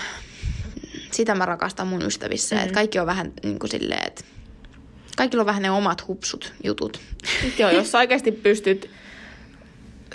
Sitä 1.10 1.34
mä 1.34 1.46
rakastan 1.46 1.86
mun 1.86 2.02
ystävissä, 2.02 2.56
mm. 2.56 2.62
että 2.62 2.74
kaikki 2.74 2.98
on 2.98 3.06
vähän 3.06 3.32
niin 3.42 3.58
kuin 3.58 3.70
silleen, 3.70 4.06
että 4.06 4.24
kaikilla 5.16 5.42
on 5.42 5.46
vähän 5.46 5.62
ne 5.62 5.70
omat 5.70 6.08
hupsut 6.08 6.52
jutut. 6.64 7.00
Joo, 7.58 7.70
jos 7.70 7.94
oikeasti 7.94 8.32
pystyt 8.32 8.90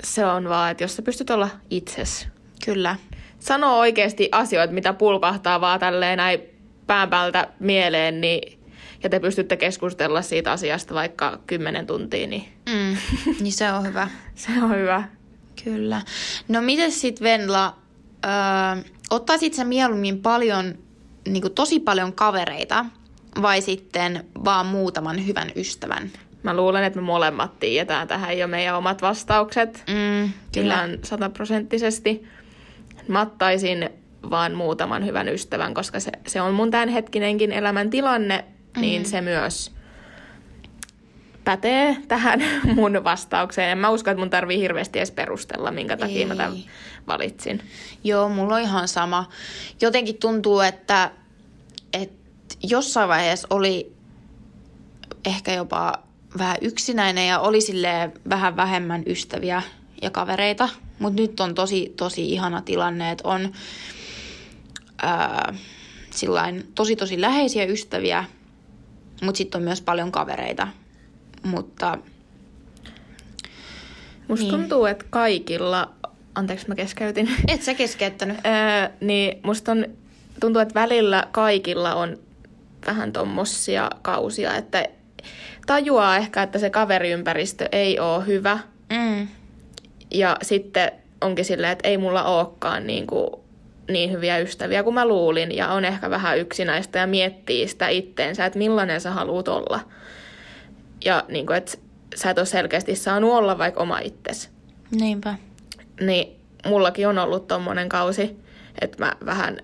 se 0.04 0.26
on 0.26 0.50
vaan, 0.50 0.72
että 0.72 0.84
jos 0.84 0.96
sä 0.96 1.02
pystyt 1.02 1.30
olla 1.30 1.50
itses. 1.70 2.28
Kyllä. 2.66 2.96
Sano 3.40 3.80
oikeasti 3.80 4.30
asioita, 4.32 4.74
mitä 4.74 4.94
pulpahtaa 4.94 5.62
vaan 5.62 5.80
tälleen 5.80 6.18
näin 6.18 6.40
pään 6.88 7.10
päältä 7.10 7.48
mieleen, 7.60 8.22
niin, 8.22 8.60
ja 9.04 9.10
te 9.10 9.20
pystytte 9.20 9.58
keskustella 9.58 10.22
siitä 10.22 10.52
asiasta 10.52 10.94
vaikka 10.94 11.40
kymmenen 11.48 11.88
tuntia, 11.88 12.28
niin... 12.28 12.46
Mm, 12.70 12.98
niin 13.42 13.54
se 13.54 13.72
on 13.72 13.88
hyvä. 13.88 14.08
se 14.36 14.52
on 14.64 14.76
hyvä. 14.76 15.04
Kyllä. 15.64 16.02
No 16.48 16.62
miten 16.62 16.92
sitten 16.92 17.24
Venla, 17.24 17.78
öö, 18.26 18.84
ottaisit 19.10 19.54
sä 19.54 19.64
mieluummin 19.64 20.22
paljon, 20.22 20.78
niin 21.28 21.52
tosi 21.56 21.80
paljon 21.80 22.14
kavereita 22.14 22.86
vai 23.42 23.62
sitten 23.62 24.26
vaan 24.46 24.66
muutaman 24.66 25.28
hyvän 25.28 25.52
ystävän? 25.56 26.12
Mä 26.48 26.54
luulen, 26.54 26.84
että 26.84 27.00
me 27.00 27.06
molemmat 27.06 27.60
tiedetään 27.60 28.08
tähän 28.08 28.38
jo 28.38 28.48
meidän 28.48 28.78
omat 28.78 29.02
vastaukset. 29.02 29.84
Mm, 29.88 30.32
kyllä. 30.54 30.90
sataprosenttisesti. 31.04 32.28
Mä 33.08 33.22
ottaisin 33.22 33.90
vaan 34.30 34.56
muutaman 34.56 35.06
hyvän 35.06 35.28
ystävän, 35.28 35.74
koska 35.74 36.00
se, 36.00 36.12
se 36.28 36.42
on 36.42 36.54
mun 36.54 36.72
tämänhetkinenkin 36.72 37.52
elämäntilanne, 37.52 38.46
mm. 38.76 38.82
niin 38.82 39.06
se 39.06 39.22
myös 39.22 39.72
pätee 41.44 41.98
tähän 42.08 42.44
mun 42.76 43.04
vastaukseen. 43.04 43.70
En 43.70 43.78
mä 43.78 43.90
usko, 43.90 44.12
että 44.12 44.22
mun 44.22 44.30
tarvii 44.30 44.60
hirveästi 44.60 45.00
edes 45.00 45.12
perustella, 45.12 45.72
minkä 45.72 45.98
takia 45.98 46.20
Ei. 46.20 46.26
mä 46.26 46.36
tämän 46.36 46.58
valitsin. 47.08 47.62
Joo, 48.04 48.30
mulla 48.30 48.56
on 48.56 48.62
ihan 48.62 48.88
sama. 48.88 49.30
Jotenkin 49.82 50.18
tuntuu, 50.18 50.60
että, 50.60 51.12
että 51.94 52.16
jossain 52.64 53.10
vaiheessa 53.10 53.48
oli 53.50 53.92
ehkä 55.26 55.54
jopa 55.54 56.08
vähän 56.38 56.58
yksinäinen 56.62 57.28
ja 57.28 57.40
oli 57.40 57.60
vähän 58.30 58.56
vähemmän 58.56 59.04
ystäviä 59.06 59.62
ja 60.02 60.10
kavereita. 60.10 60.70
Mutta 61.00 61.22
nyt 61.22 61.40
on 61.40 61.56
tosi, 61.56 61.94
tosi 61.98 62.30
ihana 62.30 62.62
tilanne, 62.62 63.12
että 63.12 63.28
on 63.28 63.52
ää, 65.02 65.54
sillain, 66.12 66.72
tosi, 66.76 66.96
tosi 66.96 67.22
läheisiä 67.22 67.66
ystäviä, 67.66 68.24
mutta 69.22 69.38
sitten 69.38 69.60
on 69.60 69.64
myös 69.64 69.82
paljon 69.82 70.12
kavereita. 70.12 70.68
Mutta... 71.44 71.98
Musta 74.28 74.46
niin. 74.46 74.56
tuntuu, 74.56 74.86
että 74.86 75.06
kaikilla... 75.10 75.92
Anteeksi, 76.36 76.68
mä 76.68 76.76
keskeytin. 76.76 77.30
Et 77.48 77.64
sä 77.64 77.74
keskeyttänyt. 77.74 78.38
öö, 78.38 78.90
niin 79.02 79.40
musta 79.44 79.72
on, 79.72 79.86
tuntuu, 80.40 80.62
että 80.62 80.74
välillä 80.74 81.28
kaikilla 81.32 81.96
on 81.96 82.18
vähän 82.88 83.14
tommosia 83.14 83.90
kausia, 84.02 84.56
että 84.56 84.88
tajuaa 85.68 86.18
ehkä, 86.18 86.44
että 86.44 86.60
se 86.60 86.70
kaveriympäristö 86.70 87.70
ei 87.72 88.00
ole 88.00 88.26
hyvä. 88.26 88.60
Mm. 88.90 89.28
Ja 90.12 90.38
sitten 90.42 90.92
onkin 91.22 91.46
silleen, 91.46 91.72
että 91.72 91.88
ei 91.88 91.98
mulla 91.98 92.24
olekaan 92.24 92.88
niin, 92.88 93.08
kuin, 93.08 93.30
niin 93.90 94.12
hyviä 94.12 94.38
ystäviä 94.38 94.84
kuin 94.84 94.94
mä 94.94 95.08
luulin. 95.08 95.56
Ja 95.56 95.68
on 95.68 95.86
ehkä 95.86 96.10
vähän 96.10 96.40
yksinäistä 96.40 97.00
ja 97.00 97.08
miettii 97.08 97.68
sitä 97.68 97.88
itteensä, 97.88 98.46
että 98.46 98.60
millainen 98.60 99.02
sä 99.02 99.12
haluat 99.12 99.48
olla. 99.48 99.80
Ja 101.06 101.24
niin 101.28 101.46
kuin, 101.46 101.58
että 101.58 101.78
sä 102.16 102.30
et 102.30 102.38
ole 102.38 102.46
selkeästi 102.46 102.96
saanut 102.96 103.34
olla 103.34 103.58
vaikka 103.58 103.84
oma 103.84 104.00
itsesi. 104.00 104.50
Niinpä. 104.92 105.36
Niin 106.02 106.40
mullakin 106.66 107.08
on 107.08 107.18
ollut 107.18 107.48
tommonen 107.48 107.90
kausi, 107.90 108.38
että 108.82 109.06
mä 109.06 109.14
vähän, 109.26 109.58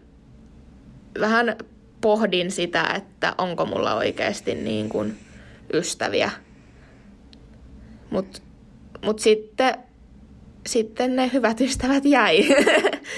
vähän 1.19 1.55
pohdin 2.01 2.51
sitä, 2.51 2.83
että 2.95 3.35
onko 3.37 3.65
mulla 3.65 3.95
oikeasti 3.95 4.55
niin 4.55 4.89
kuin 4.89 5.17
ystäviä. 5.73 6.31
Mutta 8.09 8.39
mut 9.05 9.19
sitten, 9.19 9.77
sitten 10.67 11.15
ne 11.15 11.29
hyvät 11.33 11.61
ystävät 11.61 12.05
jäi. 12.05 12.39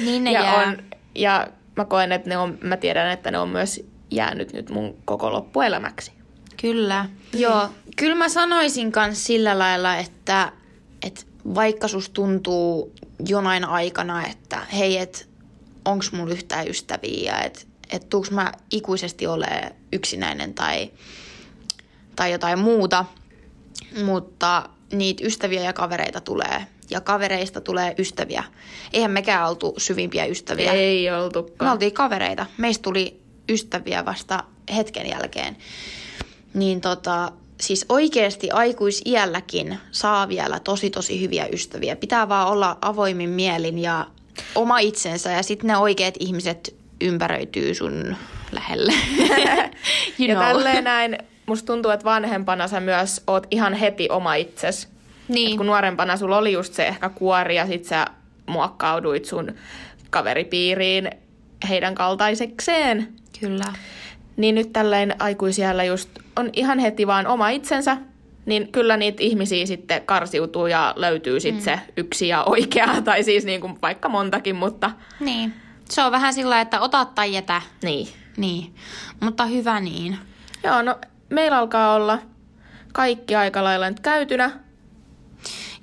Niin 0.06 0.24
ne 0.24 0.32
ja, 0.32 0.42
jää. 0.42 0.56
On, 0.56 0.78
ja 1.16 1.48
mä 1.76 1.86
koen, 1.86 2.12
että 2.12 2.30
ne 2.30 2.38
on, 2.38 2.58
mä 2.62 2.78
tiedän, 2.78 3.12
että 3.12 3.32
ne 3.32 3.40
on 3.40 3.50
myös 3.50 3.86
jäänyt 4.12 4.54
nyt 4.54 4.70
mun 4.70 4.98
koko 5.06 5.32
loppuelämäksi. 5.32 6.12
Kyllä. 6.62 7.06
Joo, 7.34 7.70
kyllä 7.96 8.16
mä 8.16 8.30
sanoisin 8.30 8.92
myös 8.96 9.26
sillä 9.26 9.60
lailla, 9.60 9.96
että, 9.96 10.52
että 11.06 11.22
vaikka 11.56 11.88
sus 11.88 12.10
tuntuu 12.10 12.94
jonain 13.28 13.66
aikana, 13.66 14.28
että 14.28 14.60
hei, 14.60 14.98
et 14.98 15.30
onks 15.86 16.12
mulla 16.12 16.34
yhtään 16.34 16.68
ystäviä, 16.68 17.38
että 17.40 17.62
et 17.92 18.10
tuuks 18.10 18.32
mä 18.32 18.52
ikuisesti 18.72 19.28
ole 19.28 19.48
yksinäinen 19.94 20.54
tai 20.54 20.92
tai 22.16 22.32
jotain 22.32 22.60
muuta, 22.60 23.06
mutta 24.04 24.70
niitä 24.92 25.24
ystäviä 25.26 25.62
ja 25.62 25.74
kavereita 25.74 26.22
tulee. 26.22 26.68
Ja 26.90 27.02
kavereista 27.02 27.62
tulee 27.62 27.96
ystäviä. 27.98 28.44
Eihän 28.94 29.12
mekään 29.12 29.50
oltu 29.50 29.74
syvimpiä 29.78 30.26
ystäviä. 30.26 30.72
Ei 30.72 31.12
oltukaan. 31.12 31.70
Me 31.70 31.72
oltiin 31.72 31.94
kavereita. 31.94 32.46
Meistä 32.58 32.82
tuli 32.82 33.20
ystäviä 33.50 34.06
vasta 34.06 34.44
hetken 34.76 35.10
jälkeen. 35.10 35.58
Niin 36.54 36.82
tota, 36.82 37.32
siis 37.62 37.86
oikeasti 37.90 38.52
aikuisiälläkin 38.52 39.80
saa 39.92 40.28
vielä 40.28 40.60
tosi 40.60 40.90
tosi 40.90 41.22
hyviä 41.22 41.48
ystäviä. 41.54 41.96
Pitää 41.96 42.30
vaan 42.30 42.48
olla 42.48 42.78
avoimin 42.82 43.30
mielin 43.30 43.80
ja 43.80 44.08
oma 44.56 44.80
itsensä 44.80 45.32
ja 45.32 45.44
sitten 45.44 45.68
ne 45.68 45.78
oikeat 45.78 46.16
ihmiset 46.20 46.76
ympäröityy 47.02 47.74
sun 47.74 48.16
lähelle. 48.52 48.94
you 50.20 50.30
ja 50.30 50.36
know. 50.36 50.48
tälleen 50.48 50.84
näin 50.84 51.18
musta 51.46 51.74
tuntuu, 51.74 51.92
että 51.92 52.06
vanhempana 52.06 52.68
sä 52.68 52.80
myös 52.80 53.24
oot 53.28 53.48
ihan 53.52 53.74
heti 53.74 54.10
oma 54.10 54.36
itses. 54.36 54.90
Niin. 55.28 55.52
Et 55.52 55.58
kun 55.58 55.66
nuorempana 55.66 56.18
sulla 56.18 56.38
oli 56.38 56.52
just 56.52 56.74
se 56.74 56.88
ehkä 56.88 57.10
kuori 57.10 57.56
ja 57.56 57.68
sit 57.68 57.86
sä 57.86 58.06
muokkauduit 58.46 59.26
sun 59.26 59.56
kaveripiiriin 60.10 61.10
heidän 61.70 61.96
kaltaisekseen. 61.96 63.14
Kyllä. 63.40 63.74
Niin 64.38 64.56
nyt 64.56 64.74
tälleen 64.74 65.16
aikuisiellä 65.20 65.84
just 65.84 66.10
on 66.36 66.50
ihan 66.54 66.80
heti 66.80 67.08
vaan 67.08 67.28
oma 67.28 67.50
itsensä, 67.50 67.98
niin 68.46 68.72
kyllä 68.72 68.98
niitä 68.98 69.24
ihmisiä 69.24 69.66
sitten 69.66 70.02
karsiutuu 70.06 70.68
ja 70.68 70.94
löytyy 70.96 71.40
sitten 71.40 71.62
mm. 71.62 71.66
se 71.66 71.80
yksi 71.98 72.28
ja 72.28 72.44
oikea, 72.44 72.88
tai 73.06 73.24
siis 73.24 73.46
niin 73.46 73.62
kuin 73.62 73.78
vaikka 73.82 74.10
montakin, 74.10 74.56
mutta... 74.56 74.92
Niin. 75.20 75.54
Se 75.90 76.04
on 76.04 76.12
vähän 76.12 76.34
sillä 76.34 76.62
että 76.62 76.80
ota 76.80 77.06
tai 77.06 77.34
jätä. 77.34 77.62
Niin. 77.84 78.08
Niin, 78.38 78.76
mutta 79.20 79.46
hyvä 79.46 79.80
niin. 79.80 80.18
Joo, 80.64 80.82
no 80.82 81.00
meillä 81.36 81.58
alkaa 81.58 81.94
olla 81.96 82.20
kaikki 82.94 83.36
aika 83.36 83.64
lailla 83.64 83.90
nyt 83.90 84.00
käytynä. 84.00 84.60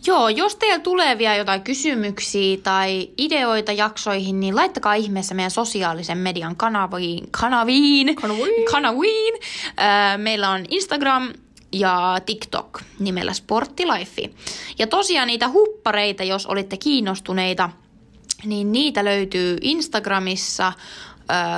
Joo, 0.07 0.29
jos 0.29 0.57
teillä 0.57 0.79
tulee 0.79 1.19
vielä 1.19 1.37
jotain 1.37 1.63
kysymyksiä 1.63 2.57
tai 2.63 3.09
ideoita 3.19 3.73
jaksoihin, 3.73 4.41
niin 4.41 4.57
laittakaa 4.57 4.95
ihmeessä 4.95 5.35
meidän 5.35 5.51
sosiaalisen 5.51 6.19
median 6.19 6.57
kanaviin. 6.57 7.29
Kanaviin. 7.31 8.17
Kanaviin. 8.17 8.65
kanaviin. 8.71 9.35
Öö, 9.35 10.19
meillä 10.19 10.51
on 10.51 10.65
Instagram 10.69 11.33
ja 11.73 12.19
TikTok 12.27 12.81
nimellä 12.99 13.33
Sporttilife. 13.33 14.31
Ja 14.79 14.87
tosiaan 14.87 15.27
niitä 15.27 15.49
huppareita, 15.49 16.25
jos 16.25 16.47
olitte 16.47 16.77
kiinnostuneita, 16.77 17.71
niin 18.45 18.73
niitä 18.73 19.05
löytyy 19.05 19.59
Instagramissa 19.61 20.73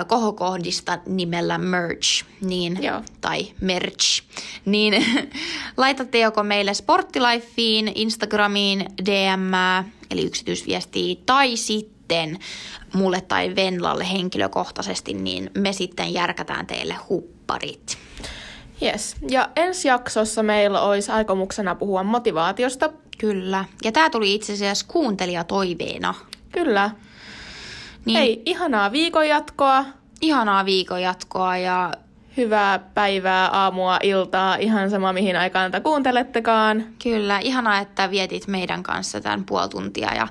kohokohdista 0.06 0.98
nimellä 1.06 1.58
merch, 1.58 2.24
niin, 2.40 2.82
Joo. 2.82 3.02
tai 3.20 3.46
merch, 3.60 4.22
niin 4.64 5.06
laitatte 5.76 6.18
joko 6.18 6.42
meille 6.42 6.74
Sporttilifeen, 6.74 7.92
Instagramiin 7.94 8.86
DM, 9.06 9.52
eli 10.10 10.26
yksityisviestiä, 10.26 11.16
tai 11.26 11.56
sitten 11.56 12.38
mulle 12.92 13.20
tai 13.20 13.56
Venlalle 13.56 14.10
henkilökohtaisesti, 14.12 15.14
niin 15.14 15.50
me 15.58 15.72
sitten 15.72 16.12
järkätään 16.14 16.66
teille 16.66 16.96
hupparit. 17.08 17.98
Yes. 18.82 19.16
Ja 19.30 19.48
ensi 19.56 19.88
jaksossa 19.88 20.42
meillä 20.42 20.80
olisi 20.80 21.12
aikomuksena 21.12 21.74
puhua 21.74 22.02
motivaatiosta. 22.02 22.90
Kyllä. 23.18 23.64
Ja 23.84 23.92
tämä 23.92 24.10
tuli 24.10 24.34
itse 24.34 24.52
asiassa 24.52 24.86
kuuntelijatoiveena. 24.88 26.14
Kyllä. 26.52 26.90
Niin 28.04 28.18
Hei, 28.18 28.42
ihanaa 28.46 28.92
viikon 28.92 29.28
jatkoa. 29.28 29.84
ihanaa 30.20 30.64
viikon 30.64 31.02
jatkoa 31.02 31.56
ja 31.56 31.92
Hyvää 32.36 32.78
päivää, 32.78 33.48
aamua, 33.48 33.98
iltaa, 34.02 34.56
ihan 34.56 34.90
sama 34.90 35.12
mihin 35.12 35.36
aikaan 35.36 35.70
tätä 35.70 35.82
kuuntelettekaan. 35.82 36.84
Kyllä, 37.02 37.38
ihanaa, 37.38 37.78
että 37.78 38.10
vietit 38.10 38.46
meidän 38.46 38.82
kanssa 38.82 39.20
tämän 39.20 39.44
puoli 39.44 39.68
tuntia 39.68 40.14
ja, 40.14 40.28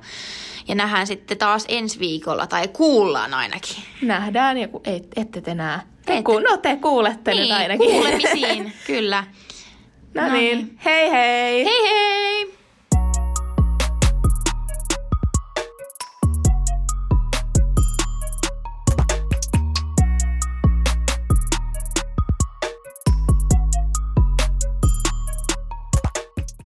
ja 0.67 0.75
nähdään 0.75 1.07
sitten 1.07 1.38
taas 1.38 1.65
ensi 1.67 1.99
viikolla, 1.99 2.47
tai 2.47 2.67
kuullaan 2.67 3.33
ainakin. 3.33 3.75
Nähdään 4.01 4.57
ja 4.57 4.67
ku, 4.67 4.81
et, 4.86 5.07
ette 5.15 5.41
te 5.41 5.53
näe. 5.55 5.79
Te, 6.05 6.17
Et- 6.17 6.25
ku, 6.25 6.39
no 6.39 6.57
te 6.57 6.75
kuulette 6.75 7.31
nyt 7.31 7.39
Niin, 7.39 7.53
ainakin. 7.55 7.89
kuulemisiin, 7.91 8.73
kyllä. 8.88 9.23
no 10.13 10.21
No 10.27 10.33
niin, 10.33 10.57
niin. 10.57 10.79
hei 10.86 11.12
hei! 11.12 11.65
Hei 11.65 11.89
hei! 11.89 12.53